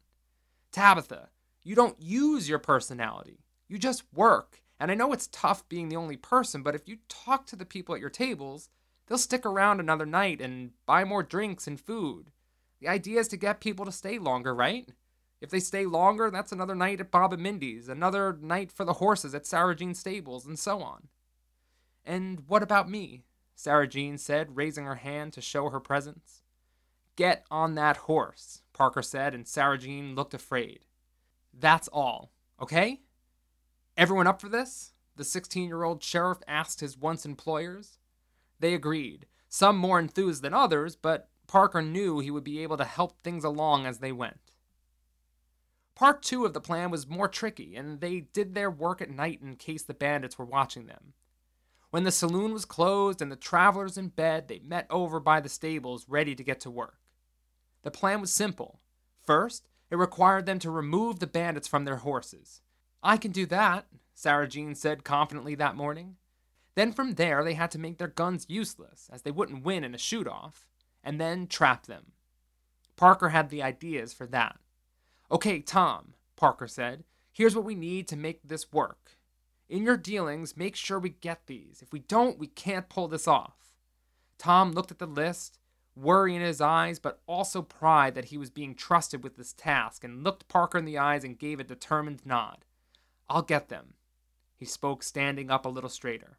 [0.72, 1.29] Tabitha,
[1.62, 3.38] you don't use your personality.
[3.68, 4.62] You just work.
[4.81, 7.64] And I know it's tough being the only person, but if you talk to the
[7.64, 8.68] people at your tables,
[9.07, 12.33] they'll stick around another night and buy more drinks and food.
[12.81, 14.88] The idea is to get people to stay longer, right?
[15.45, 18.95] If they stay longer, that's another night at Bob and Mindy's, another night for the
[18.95, 21.09] horses at Sarah Jean's stables, and so on.
[22.03, 23.25] And what about me?
[23.55, 26.45] Sarah Jean said, raising her hand to show her presence.
[27.15, 30.87] Get on that horse, Parker said, and Sarah Jean looked afraid.
[31.53, 33.03] That's all, okay?
[33.99, 34.95] Everyone up for this?
[35.17, 37.99] The 16 year old sheriff asked his once employers.
[38.61, 42.85] They agreed, some more enthused than others, but Parker knew he would be able to
[42.85, 44.41] help things along as they went.
[45.95, 49.41] Part two of the plan was more tricky, and they did their work at night
[49.41, 51.13] in case the bandits were watching them.
[51.91, 55.49] When the saloon was closed and the travelers in bed, they met over by the
[55.49, 56.99] stables ready to get to work.
[57.83, 58.81] The plan was simple.
[59.23, 62.63] First, it required them to remove the bandits from their horses.
[63.03, 66.17] I can do that, Sarah Jean said confidently that morning.
[66.75, 69.95] Then from there, they had to make their guns useless, as they wouldn't win in
[69.95, 70.67] a shoot off,
[71.05, 72.13] and then trap them.
[72.97, 74.57] Parker had the ideas for that.
[75.35, 79.18] Okay, Tom, Parker said, here's what we need to make this work.
[79.68, 81.83] In your dealings, make sure we get these.
[81.83, 83.75] If we don't, we can't pull this off.
[84.38, 85.59] Tom looked at the list,
[85.97, 90.05] worry in his eyes, but also pride that he was being trusted with this task,
[90.05, 92.64] and looked Parker in the eyes and gave a determined nod.
[93.29, 93.94] I'll get them.
[94.57, 96.38] He spoke, standing up a little straighter.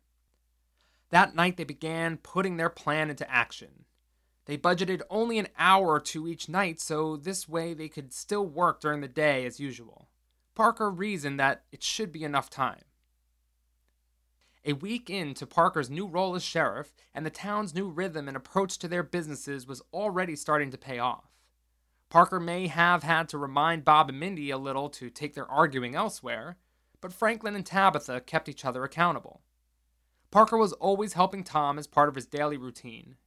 [1.10, 3.84] That night, they began putting their plan into action.
[4.46, 8.46] They budgeted only an hour or two each night, so this way they could still
[8.46, 10.10] work during the day as usual.
[10.54, 12.84] Parker reasoned that it should be enough time.
[14.64, 18.80] A week into Parker's new role as sheriff, and the town's new rhythm and approach
[18.80, 21.30] to their businesses was already starting to pay off.
[22.10, 25.96] Parker may have had to remind Bob and Mindy a little to take their arguing
[25.96, 26.58] elsewhere,
[27.02, 29.42] but Franklin and Tabitha kept each other accountable.
[30.32, 33.18] Parker was always helping Tom as part of his daily routine.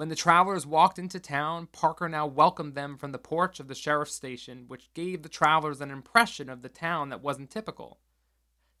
[0.00, 3.74] When the travelers walked into town, Parker now welcomed them from the porch of the
[3.74, 7.98] sheriff's station, which gave the travelers an impression of the town that wasn't typical.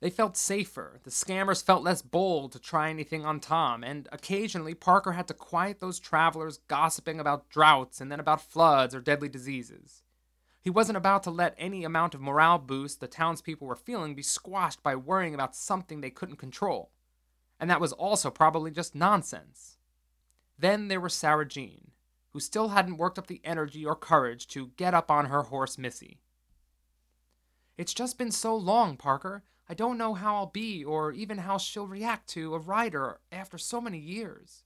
[0.00, 4.72] They felt safer, the scammers felt less bold to try anything on Tom, and occasionally
[4.72, 9.28] Parker had to quiet those travelers gossiping about droughts and then about floods or deadly
[9.28, 10.02] diseases.
[10.62, 14.22] He wasn't about to let any amount of morale boost the townspeople were feeling be
[14.22, 16.92] squashed by worrying about something they couldn't control.
[17.60, 19.76] And that was also probably just nonsense.
[20.60, 21.92] Then there was Sarah Jean,
[22.32, 25.78] who still hadn't worked up the energy or courage to get up on her horse
[25.78, 26.20] Missy.
[27.78, 29.42] It's just been so long, Parker.
[29.70, 33.56] I don't know how I'll be, or even how she'll react to a rider after
[33.56, 34.64] so many years.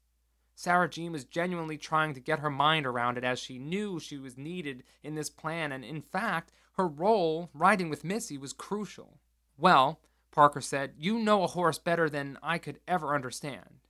[0.57, 4.19] Sarah Jean was genuinely trying to get her mind around it as she knew she
[4.19, 9.21] was needed in this plan, and in fact, her role, riding with Missy, was crucial.
[9.57, 10.01] Well,
[10.33, 13.84] Parker said, you know a horse better than I could ever understand.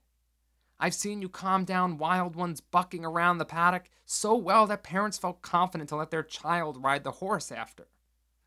[0.79, 5.17] I've seen you calm down wild ones bucking around the paddock so well that parents
[5.17, 7.87] felt confident to let their child ride the horse after.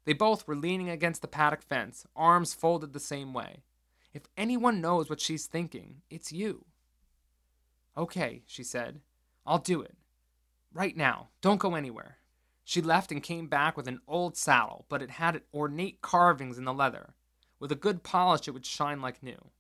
[0.04, 3.62] They both were leaning against the paddock fence, arms folded the same way.
[4.12, 6.64] If anyone knows what she's thinking, it's you.
[7.96, 9.00] Okay, she said.
[9.46, 9.96] I'll do it.
[10.72, 11.28] Right now.
[11.40, 12.18] Don't go anywhere.
[12.64, 16.64] She left and came back with an old saddle, but it had ornate carvings in
[16.64, 17.14] the leather.
[17.58, 19.50] With a good polish, it would shine like new.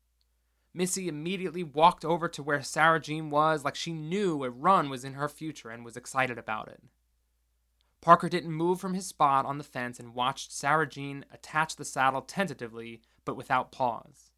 [0.74, 5.04] Missy immediately walked over to where Sarah Jean was, like she knew a run was
[5.04, 6.82] in her future and was excited about it.
[8.00, 11.84] Parker didn't move from his spot on the fence and watched Sarah Jean attach the
[11.84, 14.30] saddle tentatively, but without pause.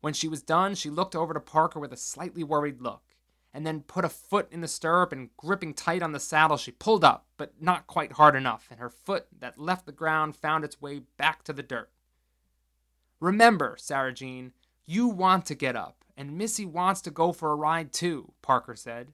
[0.00, 3.14] When she was done, she looked over to Parker with a slightly worried look,
[3.54, 6.72] and then put a foot in the stirrup and gripping tight on the saddle, she
[6.72, 10.64] pulled up, but not quite hard enough, and her foot that left the ground found
[10.64, 11.90] its way back to the dirt.
[13.20, 14.52] Remember, Sarah Jean,
[14.86, 18.76] you want to get up, and Missy wants to go for a ride too, Parker
[18.76, 19.12] said.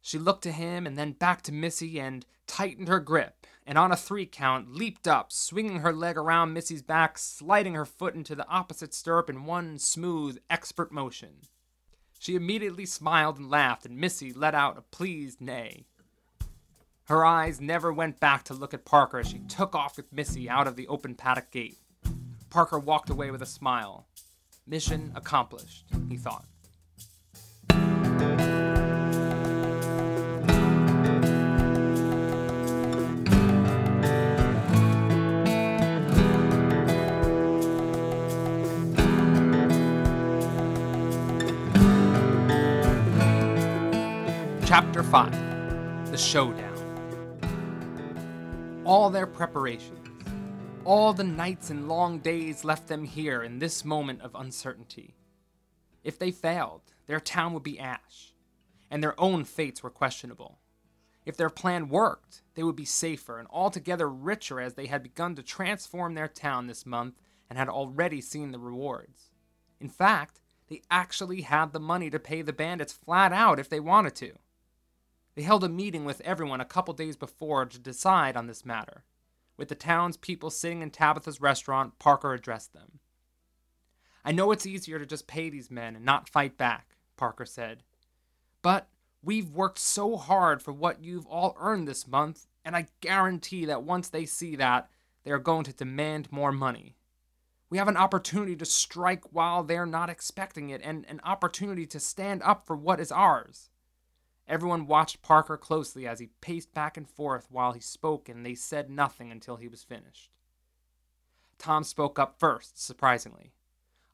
[0.00, 3.92] She looked to him and then back to Missy and tightened her grip, and on
[3.92, 8.34] a three count leaped up, swinging her leg around Missy's back, sliding her foot into
[8.34, 11.36] the opposite stirrup in one smooth, expert motion.
[12.18, 15.86] She immediately smiled and laughed, and Missy let out a pleased neigh.
[17.06, 20.48] Her eyes never went back to look at Parker as she took off with Missy
[20.48, 21.78] out of the open paddock gate.
[22.50, 24.06] Parker walked away with a smile.
[24.66, 26.44] Mission accomplished, he thought.
[44.64, 46.70] Chapter 5 The Showdown.
[48.84, 50.01] All their preparations,
[50.84, 55.14] all the nights and long days left them here in this moment of uncertainty.
[56.02, 58.34] If they failed, their town would be ash,
[58.90, 60.58] and their own fates were questionable.
[61.24, 65.36] If their plan worked, they would be safer and altogether richer as they had begun
[65.36, 69.30] to transform their town this month and had already seen the rewards.
[69.80, 73.80] In fact, they actually had the money to pay the bandits flat out if they
[73.80, 74.32] wanted to.
[75.36, 79.04] They held a meeting with everyone a couple days before to decide on this matter.
[79.62, 82.98] With the townspeople sitting in Tabitha's restaurant, Parker addressed them.
[84.24, 87.84] I know it's easier to just pay these men and not fight back, Parker said.
[88.60, 88.88] But
[89.22, 93.84] we've worked so hard for what you've all earned this month, and I guarantee that
[93.84, 94.90] once they see that,
[95.22, 96.96] they are going to demand more money.
[97.70, 102.00] We have an opportunity to strike while they're not expecting it, and an opportunity to
[102.00, 103.70] stand up for what is ours.
[104.48, 108.54] Everyone watched Parker closely as he paced back and forth while he spoke, and they
[108.54, 110.30] said nothing until he was finished.
[111.58, 113.52] Tom spoke up first, surprisingly.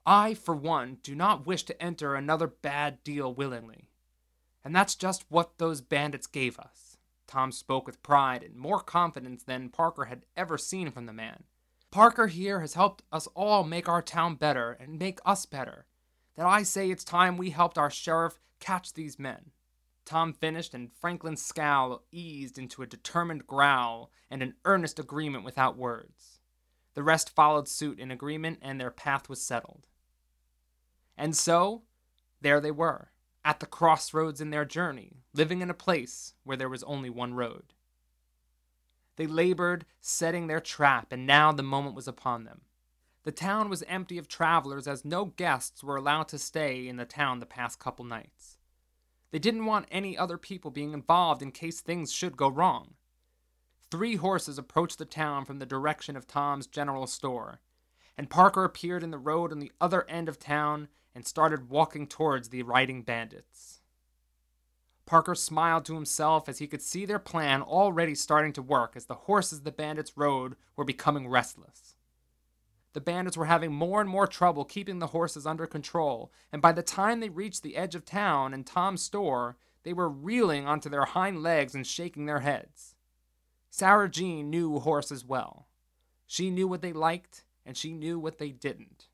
[0.04, 3.90] I, for one, do not wish to enter another bad deal willingly.
[4.64, 6.98] And that's just what those bandits gave us.
[7.26, 11.44] Tom spoke with pride and more confidence than Parker had ever seen from the man.
[11.90, 15.86] Parker here has helped us all make our town better and make us better.
[16.36, 19.50] That I say it's time we helped our sheriff catch these men.
[20.08, 25.76] Tom finished, and Franklin's scowl eased into a determined growl and an earnest agreement without
[25.76, 26.40] words.
[26.94, 29.86] The rest followed suit in agreement, and their path was settled.
[31.18, 31.82] And so,
[32.40, 33.10] there they were,
[33.44, 37.34] at the crossroads in their journey, living in a place where there was only one
[37.34, 37.74] road.
[39.16, 42.62] They labored, setting their trap, and now the moment was upon them.
[43.24, 47.04] The town was empty of travelers as no guests were allowed to stay in the
[47.04, 48.57] town the past couple nights.
[49.30, 52.94] They didn't want any other people being involved in case things should go wrong.
[53.90, 57.60] Three horses approached the town from the direction of Tom's general store,
[58.16, 62.06] and Parker appeared in the road on the other end of town and started walking
[62.06, 63.80] towards the riding bandits.
[65.06, 69.06] Parker smiled to himself as he could see their plan already starting to work as
[69.06, 71.87] the horses the bandits rode were becoming restless.
[72.94, 76.72] The bandits were having more and more trouble keeping the horses under control, and by
[76.72, 80.88] the time they reached the edge of town and Tom's store, they were reeling onto
[80.88, 82.94] their hind legs and shaking their heads.
[83.70, 85.68] Sarah Jean knew horses well.
[86.26, 89.08] She knew what they liked, and she knew what they didn't.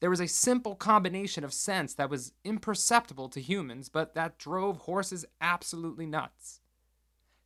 [0.00, 4.78] There was a simple combination of scents that was imperceptible to humans, but that drove
[4.78, 6.60] horses absolutely nuts.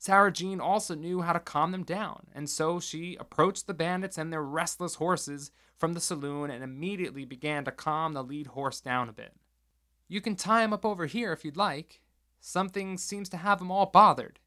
[0.05, 4.19] Sarah Jean also knew how to calm them down, and so she approached the bandits
[4.19, 8.83] and their restless horses from the saloon and immediately began to calm the lead horse
[8.83, 9.33] down a bit.
[10.07, 12.03] You can tie him up over here if you'd like.
[12.39, 14.41] Something seems to have him all bothered.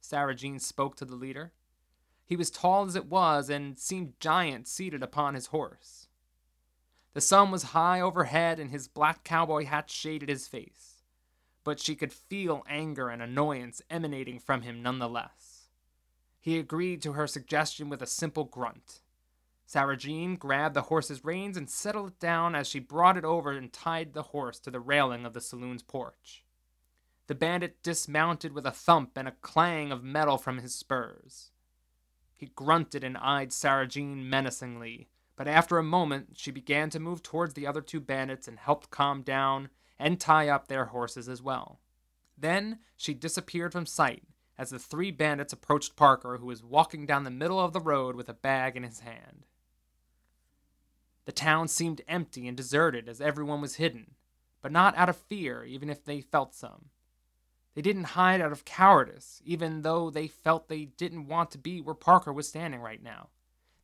[0.00, 1.52] Sarah Jean spoke to the leader.
[2.24, 6.08] He was tall as it was and seemed giant seated upon his horse.
[7.12, 10.93] The sun was high overhead and his black cowboy hat shaded his face
[11.64, 15.68] but she could feel anger and annoyance emanating from him nonetheless.
[16.40, 19.00] He agreed to her suggestion with a simple grunt.
[19.66, 23.50] Sarah Jean grabbed the horse's reins and settled it down as she brought it over
[23.50, 26.44] and tied the horse to the railing of the saloon's porch.
[27.26, 31.50] The bandit dismounted with a thump and a clang of metal from his spurs.
[32.36, 37.22] He grunted and eyed Sarah Jean menacingly, but after a moment she began to move
[37.22, 41.42] towards the other two bandits and helped calm down and tie up their horses as
[41.42, 41.80] well.
[42.36, 44.24] Then she disappeared from sight
[44.58, 48.14] as the three bandits approached Parker, who was walking down the middle of the road
[48.14, 49.46] with a bag in his hand.
[51.24, 54.14] The town seemed empty and deserted as everyone was hidden,
[54.62, 56.86] but not out of fear, even if they felt some.
[57.74, 61.80] They didn't hide out of cowardice, even though they felt they didn't want to be
[61.80, 63.30] where Parker was standing right now.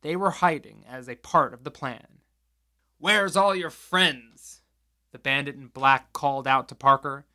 [0.01, 2.19] They were hiding as a part of the plan.
[2.99, 4.60] Where's all your friends?
[5.11, 7.25] The bandit in black called out to Parker.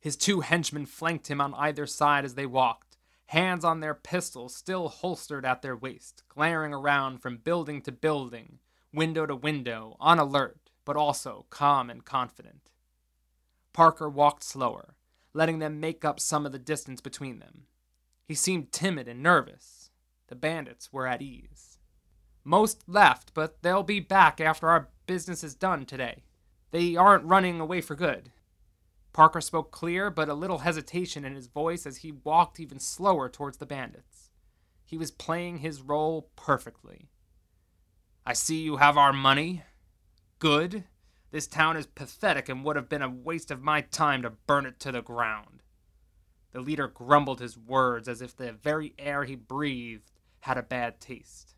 [0.00, 4.54] His two henchmen flanked him on either side as they walked, hands on their pistols
[4.54, 8.58] still holstered at their waist, glaring around from building to building,
[8.92, 12.70] window to window, on alert, but also calm and confident.
[13.72, 14.94] Parker walked slower,
[15.32, 17.64] letting them make up some of the distance between them.
[18.26, 19.90] He seemed timid and nervous.
[20.28, 21.78] The bandits were at ease.
[22.44, 26.24] Most left, but they'll be back after our business is done today.
[26.74, 28.32] They aren't running away for good.
[29.12, 33.28] Parker spoke clear, but a little hesitation in his voice as he walked even slower
[33.28, 34.32] towards the bandits.
[34.84, 37.10] He was playing his role perfectly.
[38.26, 39.62] I see you have our money.
[40.40, 40.82] Good.
[41.30, 44.66] This town is pathetic and would have been a waste of my time to burn
[44.66, 45.62] it to the ground.
[46.50, 50.10] The leader grumbled his words as if the very air he breathed
[50.40, 51.54] had a bad taste.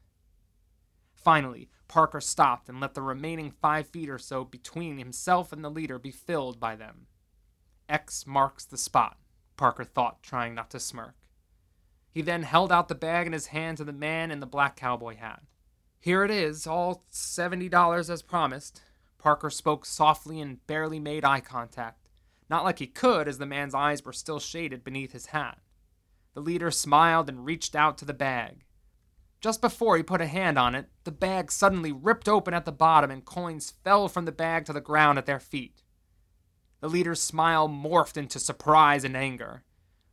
[1.14, 5.70] Finally, Parker stopped and let the remaining five feet or so between himself and the
[5.70, 7.07] leader be filled by them.
[7.89, 9.18] X marks the spot,
[9.57, 11.14] Parker thought, trying not to smirk.
[12.11, 14.76] He then held out the bag in his hand to the man in the black
[14.76, 15.43] cowboy hat.
[16.01, 18.82] Here it is, all $70 as promised.
[19.18, 22.09] Parker spoke softly and barely made eye contact,
[22.49, 25.59] not like he could, as the man's eyes were still shaded beneath his hat.
[26.34, 28.66] The leader smiled and reached out to the bag.
[29.41, 32.72] Just before he put a hand on it, the bag suddenly ripped open at the
[32.72, 35.82] bottom and coins fell from the bag to the ground at their feet.
[36.80, 39.62] The leader's smile morphed into surprise and anger.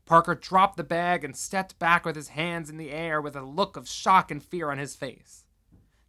[0.05, 3.41] Parker dropped the bag and stepped back with his hands in the air with a
[3.41, 5.45] look of shock and fear on his face.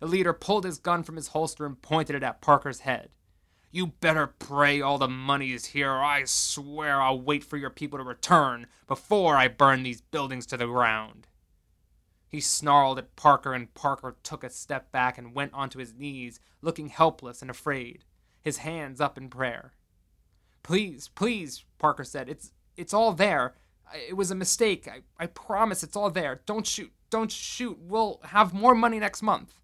[0.01, 3.11] The leader pulled his gun from his holster and pointed it at Parker's head.
[3.71, 7.71] You better pray all the money is here, or I swear I'll wait for your
[7.71, 11.27] people to return before I burn these buildings to the ground.
[12.35, 16.41] He snarled at Parker, and Parker took a step back and went onto his knees,
[16.63, 18.05] looking helpless and afraid,
[18.43, 19.75] his hands up in prayer.
[20.65, 22.29] Please, please, Parker said.
[22.29, 23.55] It's it's all there.
[23.95, 24.89] It was a mistake.
[24.89, 26.41] I, I promise it's all there.
[26.45, 26.93] Don't shoot.
[27.09, 27.79] Don't shoot.
[27.81, 29.61] We'll have more money next month.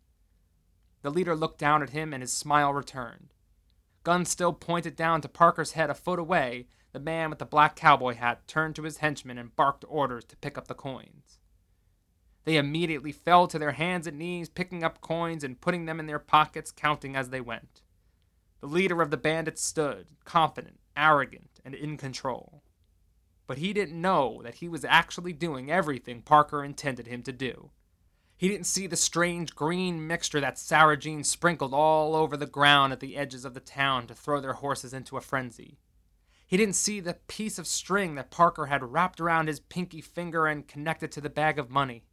[1.03, 3.35] The leader looked down at him and his smile returned.
[4.05, 7.75] Gun still pointed down to Parker's head a foot away, the man with the black
[7.75, 11.40] cowboy hat turned to his henchmen and barked orders to pick up the coins.
[12.45, 16.07] They immediately fell to their hands and knees, picking up coins and putting them in
[16.07, 17.83] their pockets, counting as they went.
[18.61, 22.63] The leader of the bandits stood, confident, arrogant, and in control.
[23.47, 27.71] But he didn't know that he was actually doing everything Parker intended him to do.
[28.37, 32.93] He didn't see the strange green mixture that Sarah Jean sprinkled all over the ground
[32.93, 35.79] at the edges of the town to throw their horses into a frenzy.
[36.47, 40.47] He didn't see the piece of string that Parker had wrapped around his pinky finger
[40.47, 42.05] and connected to the bag of money.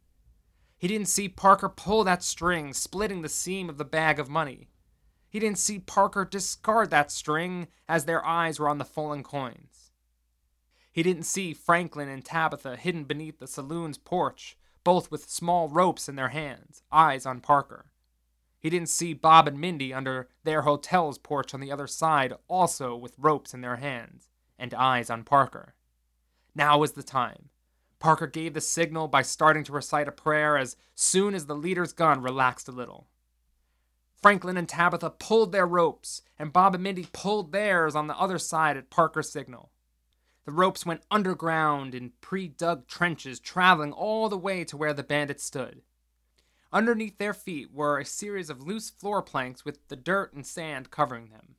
[0.78, 4.68] He didn't see Parker pull that string, splitting the seam of the bag of money.
[5.28, 9.90] He didn't see Parker discard that string as their eyes were on the fallen coins.
[10.92, 16.08] He didn't see Franklin and Tabitha hidden beneath the saloon's porch, both with small ropes
[16.08, 17.90] in their hands, eyes on Parker.
[18.60, 22.96] He didn't see Bob and Mindy under their hotel's porch on the other side, also
[22.96, 25.74] with ropes in their hands and eyes on Parker.
[26.54, 27.50] Now was the time.
[27.98, 31.92] Parker gave the signal by starting to recite a prayer as soon as the leader's
[31.92, 33.08] gun relaxed a little.
[34.20, 38.38] Franklin and Tabitha pulled their ropes, and Bob and Mindy pulled theirs on the other
[38.38, 39.70] side at Parker's signal.
[40.44, 45.02] The ropes went underground in pre dug trenches, traveling all the way to where the
[45.02, 45.82] bandits stood.
[46.72, 50.90] Underneath their feet were a series of loose floor planks with the dirt and sand
[50.90, 51.56] covering them.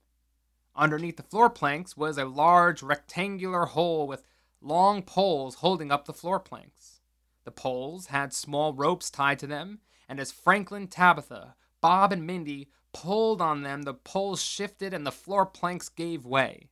[0.76, 4.24] Underneath the floor planks was a large rectangular hole with
[4.62, 7.02] long poles holding up the floor planks.
[7.46, 12.70] The poles had small ropes tied to them, and as Franklin, Tabitha, Bob, and Mindy
[12.94, 16.70] pulled on them, the poles shifted and the floor planks gave way.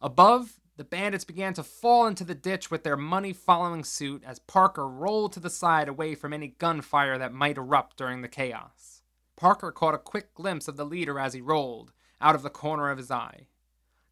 [0.00, 4.38] Above, the bandits began to fall into the ditch with their money following suit as
[4.38, 9.02] Parker rolled to the side away from any gunfire that might erupt during the chaos.
[9.36, 12.90] Parker caught a quick glimpse of the leader as he rolled, out of the corner
[12.90, 13.48] of his eye.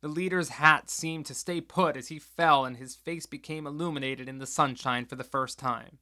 [0.06, 4.28] The leader's hat seemed to stay put as he fell, and his face became illuminated
[4.28, 5.98] in the sunshine for the first time.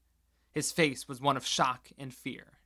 [0.53, 2.59] His face was one of shock and fear.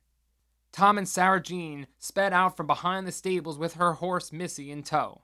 [0.73, 4.83] Tom and Sarah Jean sped out from behind the stables with her horse Missy in
[4.83, 5.21] tow.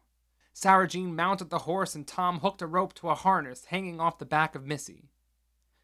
[0.53, 4.18] Sarah Jean mounted the horse and Tom hooked a rope to a harness hanging off
[4.18, 5.09] the back of Missy.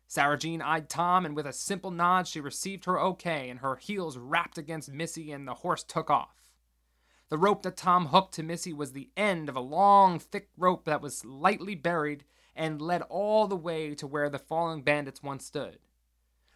[0.08, 3.76] Sarah Jean eyed Tom and with a simple nod she received her okay and her
[3.76, 6.41] heels rapped against Missy and the horse took off.
[7.32, 10.84] The rope that Tom hooked to Missy was the end of a long, thick rope
[10.84, 12.26] that was lightly buried
[12.58, 15.80] and led all the way to where the fallen bandits once stood.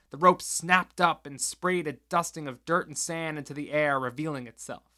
[0.09, 3.97] The rope snapped up and sprayed a dusting of dirt and sand into the air,
[3.97, 4.91] revealing itself.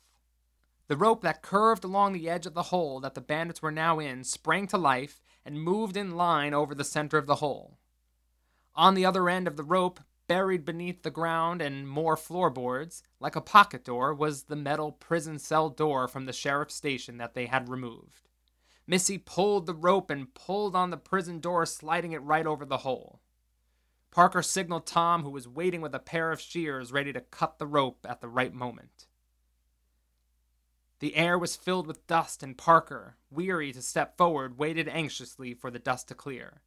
[0.88, 3.99] The rope that curved along the edge of the hole that the bandits were now
[3.99, 7.78] in sprang to life and moved in line over the center of the hole.
[8.73, 13.36] On the other end of the rope, buried beneath the ground and more floorboards, like
[13.36, 17.45] a pocket door, was the metal prison cell door from the sheriff's station that they
[17.45, 18.28] had removed.
[18.86, 22.78] Missy pulled the rope and pulled on the prison door, sliding it right over the
[22.78, 23.21] hole.
[24.11, 27.67] Parker signaled Tom, who was waiting with a pair of shears ready to cut the
[27.67, 29.07] rope at the right moment.
[30.99, 35.69] The air was filled with dust, and Parker, weary to step forward, waited anxiously for
[35.69, 36.61] the dust to clear.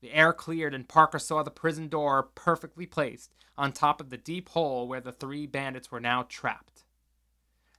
[0.00, 4.18] The air cleared, and Parker saw the prison door perfectly placed on top of the
[4.18, 6.84] deep hole where the three bandits were now trapped.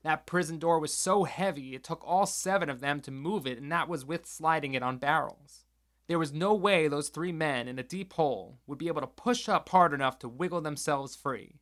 [0.03, 3.57] That prison door was so heavy it took all seven of them to move it,
[3.57, 5.65] and that was with sliding it on barrels.
[6.07, 9.07] There was no way those three men in a deep hole would be able to
[9.07, 11.59] push up hard enough to wiggle themselves free.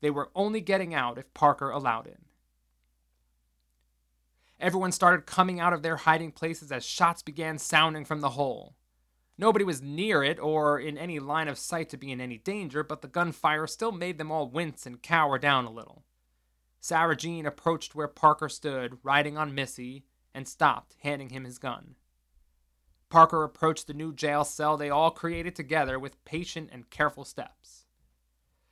[0.00, 2.20] They were only getting out if Parker allowed it.
[4.60, 8.76] Everyone started coming out of their hiding places as shots began sounding from the hole.
[9.38, 12.82] Nobody was near it or in any line of sight to be in any danger,
[12.82, 16.04] but the gunfire still made them all wince and cower down a little.
[16.80, 20.04] Sarah Jean approached where Parker stood, riding on Missy,
[20.34, 21.94] and stopped, handing him his gun.
[23.08, 27.84] Parker approached the new jail cell they all created together with patient and careful steps.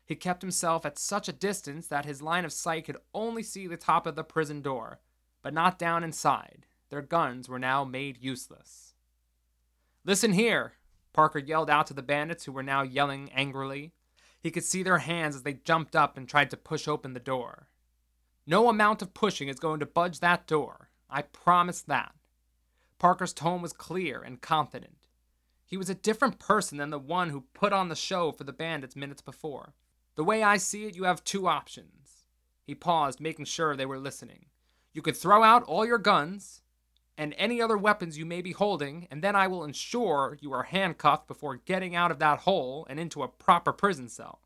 [0.05, 3.67] He kept himself at such a distance that his line of sight could only see
[3.67, 4.99] the top of the prison door,
[5.43, 6.67] but not down inside.
[6.89, 8.90] Their guns were now made useless.
[10.05, 10.75] Listen here,
[11.13, 13.93] Parker yelled out to the bandits who were now yelling angrily.
[14.41, 17.21] He could see their hands as they jumped up and tried to push open the
[17.21, 17.69] door.
[18.47, 20.91] No amount of pushing is going to budge that door.
[21.11, 22.15] I promise that.
[22.99, 24.97] Parker's tone was clear and confident.
[25.67, 28.53] He was a different person than the one who put on the show for the
[28.53, 29.75] bandits minutes before.
[30.17, 32.25] The way I see it, you have two options.
[32.65, 34.47] He paused, making sure they were listening.
[34.93, 36.63] You could throw out all your guns
[37.19, 40.63] and any other weapons you may be holding, and then I will ensure you are
[40.63, 44.41] handcuffed before getting out of that hole and into a proper prison cell.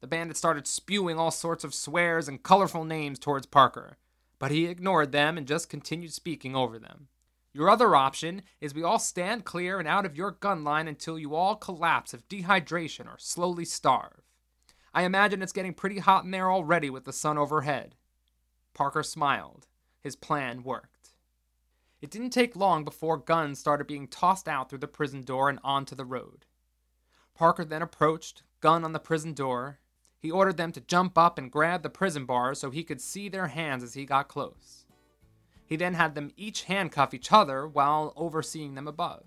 [0.00, 3.98] The bandit started spewing all sorts of swears and colorful names towards Parker,
[4.38, 7.08] but he ignored them and just continued speaking over them.
[7.52, 11.18] Your other option is we all stand clear and out of your gun line until
[11.18, 14.22] you all collapse of dehydration or slowly starve.
[14.94, 17.96] I imagine it's getting pretty hot in there already with the sun overhead.
[18.74, 19.66] Parker smiled.
[20.00, 20.97] His plan worked.
[22.00, 25.58] It didn't take long before guns started being tossed out through the prison door and
[25.64, 26.46] onto the road.
[27.34, 29.80] Parker then approached, gun on the prison door.
[30.20, 33.28] He ordered them to jump up and grab the prison bars so he could see
[33.28, 34.84] their hands as he got close.
[35.66, 39.24] He then had them each handcuff each other while overseeing them above.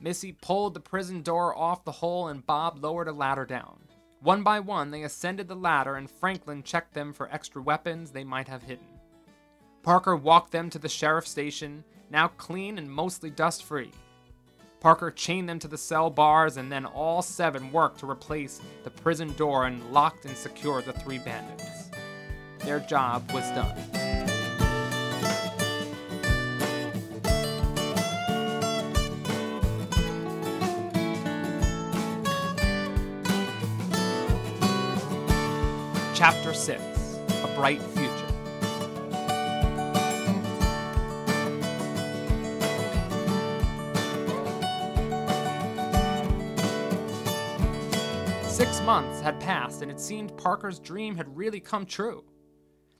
[0.00, 3.80] Missy pulled the prison door off the hole and Bob lowered a ladder down.
[4.20, 8.24] One by one, they ascended the ladder and Franklin checked them for extra weapons they
[8.24, 8.86] might have hidden.
[9.82, 13.90] Parker walked them to the sheriff's station, now clean and mostly dust free.
[14.78, 18.90] Parker chained them to the cell bars, and then all seven worked to replace the
[18.90, 21.90] prison door and locked and secured the three bandits.
[22.60, 23.76] Their job was done.
[36.14, 36.80] Chapter 6
[37.42, 37.80] A Bright
[48.84, 52.24] months had passed, and it seemed Parker's dream had really come true.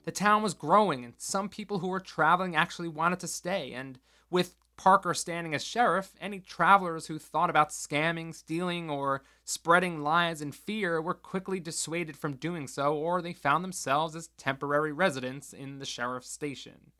[0.05, 3.99] The town was growing, and some people who were traveling actually wanted to stay, and
[4.29, 10.41] with Parker standing as sheriff, any travelers who thought about scamming, stealing, or spreading lies
[10.41, 15.51] and fear were quickly dissuaded from doing so, or they found themselves as temporary residents
[15.51, 16.91] in the sheriff's station.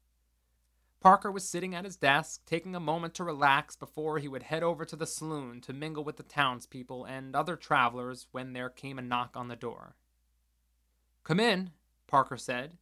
[1.03, 4.63] Parker was sitting at his desk, taking a moment to relax before he would head
[4.63, 8.97] over to the saloon to mingle with the townspeople and other travelers when there came
[8.97, 9.97] a knock on the door.
[11.25, 11.71] Come in,
[12.07, 12.77] Parker said.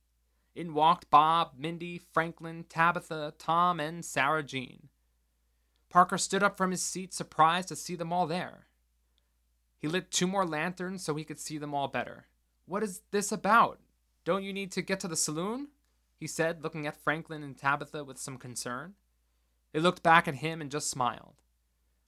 [0.53, 4.89] In walked Bob, Mindy, Franklin, Tabitha, Tom, and Sarah Jean.
[5.89, 8.67] Parker stood up from his seat, surprised to see them all there.
[9.79, 12.27] He lit two more lanterns so he could see them all better.
[12.67, 13.79] What is this about?
[14.25, 15.69] Don't you need to get to the saloon?
[16.21, 18.93] He said, looking at Franklin and Tabitha with some concern.
[19.73, 21.41] They looked back at him and just smiled.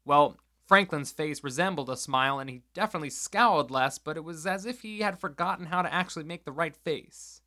[0.05, 0.38] Well,
[0.68, 4.82] Franklin's face resembled a smile, and he definitely scowled less, but it was as if
[4.82, 7.41] he had forgotten how to actually make the right face.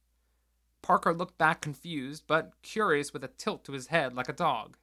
[0.82, 4.76] Parker looked back confused, but curious with a tilt to his head like a dog.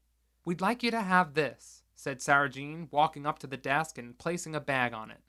[0.46, 4.18] We'd like you to have this, said Sarah Jean, walking up to the desk and
[4.18, 5.20] placing a bag on it.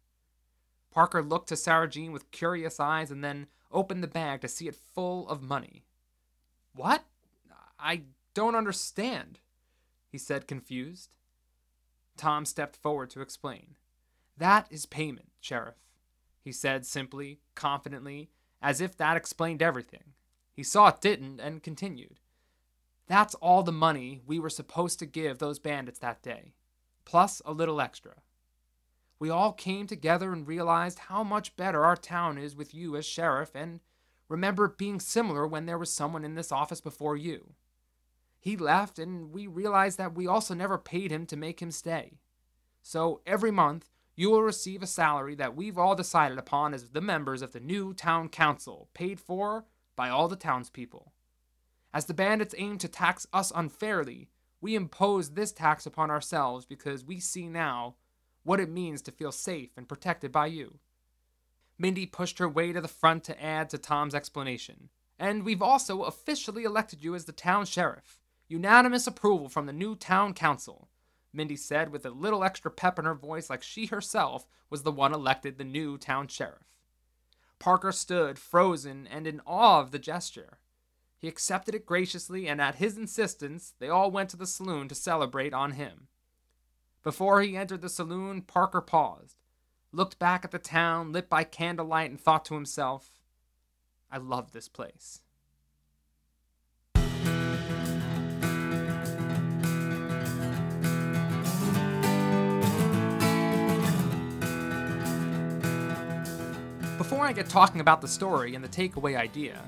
[0.93, 4.69] Parker looked to Sarah Jean with curious eyes and then opened the bag to see
[4.69, 5.85] it full of money.
[6.75, 7.05] What?
[7.79, 8.03] I
[8.35, 9.39] don't understand,
[10.11, 11.15] he said, confused.
[12.17, 13.77] Tom stepped forward to explain.
[14.37, 15.77] That is payment, Sheriff,
[16.41, 20.15] he said simply, confidently, as if that explained everything.
[20.53, 22.21] He saw it didn't and continued.
[23.07, 26.55] That's all the money we were supposed to give those bandits that day,
[27.05, 28.15] plus a little extra.
[29.19, 33.07] We all came together and realized how much better our town is with you as
[33.07, 33.81] sheriff and
[34.35, 37.55] remember being similar when there was someone in this office before you.
[38.41, 42.19] He left, and we realized that we also never paid him to make him stay.
[42.83, 47.01] So every month, you will receive a salary that we've all decided upon as the
[47.01, 51.13] members of the new town council, paid for by all the townspeople.
[51.93, 54.31] As the bandits aim to tax us unfairly,
[54.61, 57.95] we impose this tax upon ourselves because we see now
[58.43, 60.81] what it means to feel safe and protected by you.
[61.79, 64.91] Mindy pushed her way to the front to add to Tom's explanation.
[65.19, 68.21] And we've also officially elected you as the town sheriff.
[68.49, 70.89] Unanimous approval from the new town council.
[71.33, 74.93] Mindy said with a little extra pep in her voice, like she herself was the
[74.93, 76.79] one elected the new town sheriff.
[77.59, 80.59] Parker stood, frozen and in awe of the gesture.
[81.19, 84.95] He accepted it graciously, and at his insistence, they all went to the saloon to
[84.95, 86.09] celebrate on him.
[87.03, 89.37] Before he entered the saloon, Parker paused
[89.95, 93.21] looked back at the town lit by candlelight, and thought to himself,
[94.11, 95.21] I love this place.
[106.99, 109.63] Before I get talking about the story and the takeaway idea,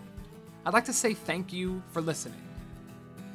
[0.65, 2.43] I'd like to say thank you for listening.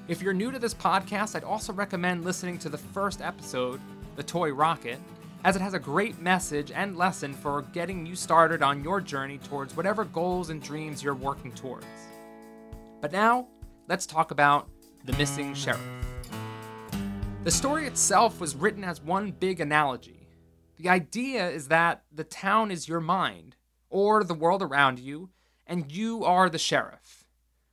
[0.07, 3.79] If you're new to this podcast, I'd also recommend listening to the first episode,
[4.15, 4.99] The Toy Rocket,
[5.43, 9.39] as it has a great message and lesson for getting you started on your journey
[9.39, 11.85] towards whatever goals and dreams you're working towards.
[13.01, 13.47] But now,
[13.87, 14.69] let's talk about
[15.05, 15.81] The Missing Sheriff.
[17.43, 20.27] The story itself was written as one big analogy.
[20.77, 23.55] The idea is that the town is your mind,
[23.89, 25.31] or the world around you,
[25.65, 27.25] and you are the sheriff.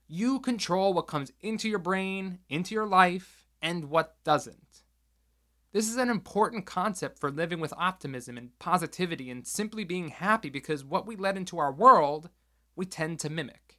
[0.07, 4.85] You control what comes into your brain, into your life, and what doesn't.
[5.73, 10.49] This is an important concept for living with optimism and positivity and simply being happy
[10.49, 12.31] because what we let into our world,
[12.75, 13.79] we tend to mimic.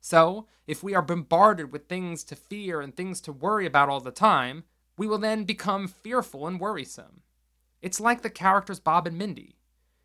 [0.00, 4.00] So, if we are bombarded with things to fear and things to worry about all
[4.00, 4.64] the time,
[4.98, 7.22] we will then become fearful and worrisome.
[7.80, 9.56] It's like the characters Bob and Mindy.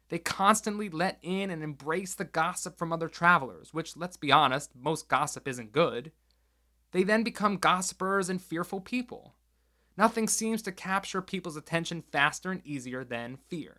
[0.09, 4.71] They constantly let in and embrace the gossip from other travelers, which, let's be honest,
[4.75, 6.13] most gossip isn't good.
[6.91, 9.35] They then become gossipers and fearful people.
[9.97, 13.77] Nothing seems to capture people's attention faster and easier than fear.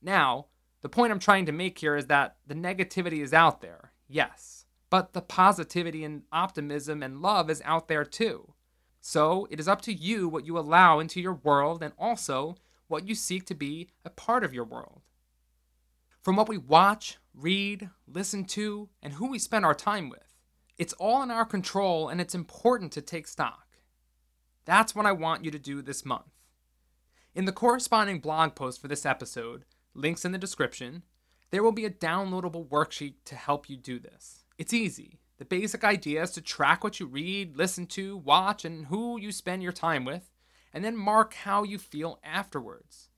[0.00, 0.46] Now,
[0.82, 4.66] the point I'm trying to make here is that the negativity is out there, yes,
[4.90, 8.54] but the positivity and optimism and love is out there too.
[9.00, 12.56] So it is up to you what you allow into your world and also
[12.86, 15.02] what you seek to be a part of your world.
[16.22, 20.34] From what we watch, read, listen to, and who we spend our time with,
[20.76, 23.67] it's all in our control and it's important to take stock.
[24.68, 26.26] That's what I want you to do this month.
[27.34, 29.64] In the corresponding blog post for this episode,
[29.94, 31.04] links in the description,
[31.50, 34.44] there will be a downloadable worksheet to help you do this.
[34.58, 35.20] It's easy.
[35.38, 39.32] The basic idea is to track what you read, listen to, watch, and who you
[39.32, 40.30] spend your time with,
[40.74, 43.08] and then mark how you feel afterwards.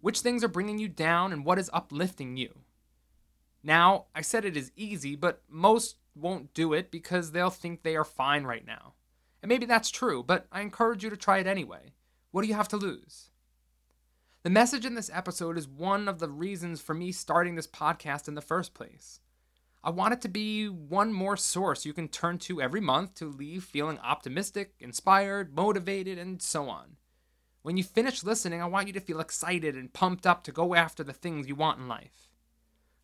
[0.00, 2.60] Which things are bringing you down and what is uplifting you.
[3.64, 7.96] Now, I said it is easy, but most won't do it because they'll think they
[7.96, 8.94] are fine right now.
[9.42, 11.94] And maybe that's true, but I encourage you to try it anyway.
[12.30, 13.30] What do you have to lose?
[14.42, 18.28] The message in this episode is one of the reasons for me starting this podcast
[18.28, 19.20] in the first place.
[19.82, 23.26] I want it to be one more source you can turn to every month to
[23.26, 26.96] leave feeling optimistic, inspired, motivated, and so on.
[27.62, 30.74] When you finish listening, I want you to feel excited and pumped up to go
[30.74, 32.28] after the things you want in life.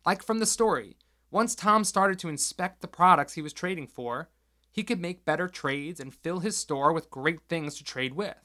[0.05, 0.97] Like from the story,
[1.29, 4.29] once Tom started to inspect the products he was trading for,
[4.71, 8.35] he could make better trades and fill his store with great things to trade with.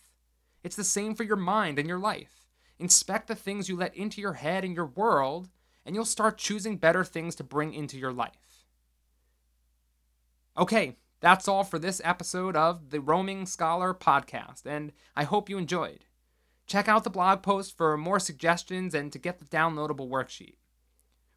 [0.65, 2.47] It's the same for your mind and your life.
[2.79, 5.49] Inspect the things you let into your head and your world,
[5.85, 8.67] and you'll start choosing better things to bring into your life.
[10.57, 15.59] Okay, that's all for this episode of the Roaming Scholar podcast, and I hope you
[15.59, 16.05] enjoyed.
[16.67, 20.55] Check out the blog post for more suggestions and to get the downloadable worksheet.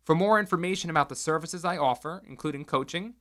[0.04, 3.16] For more information about the services I offer, including coaching,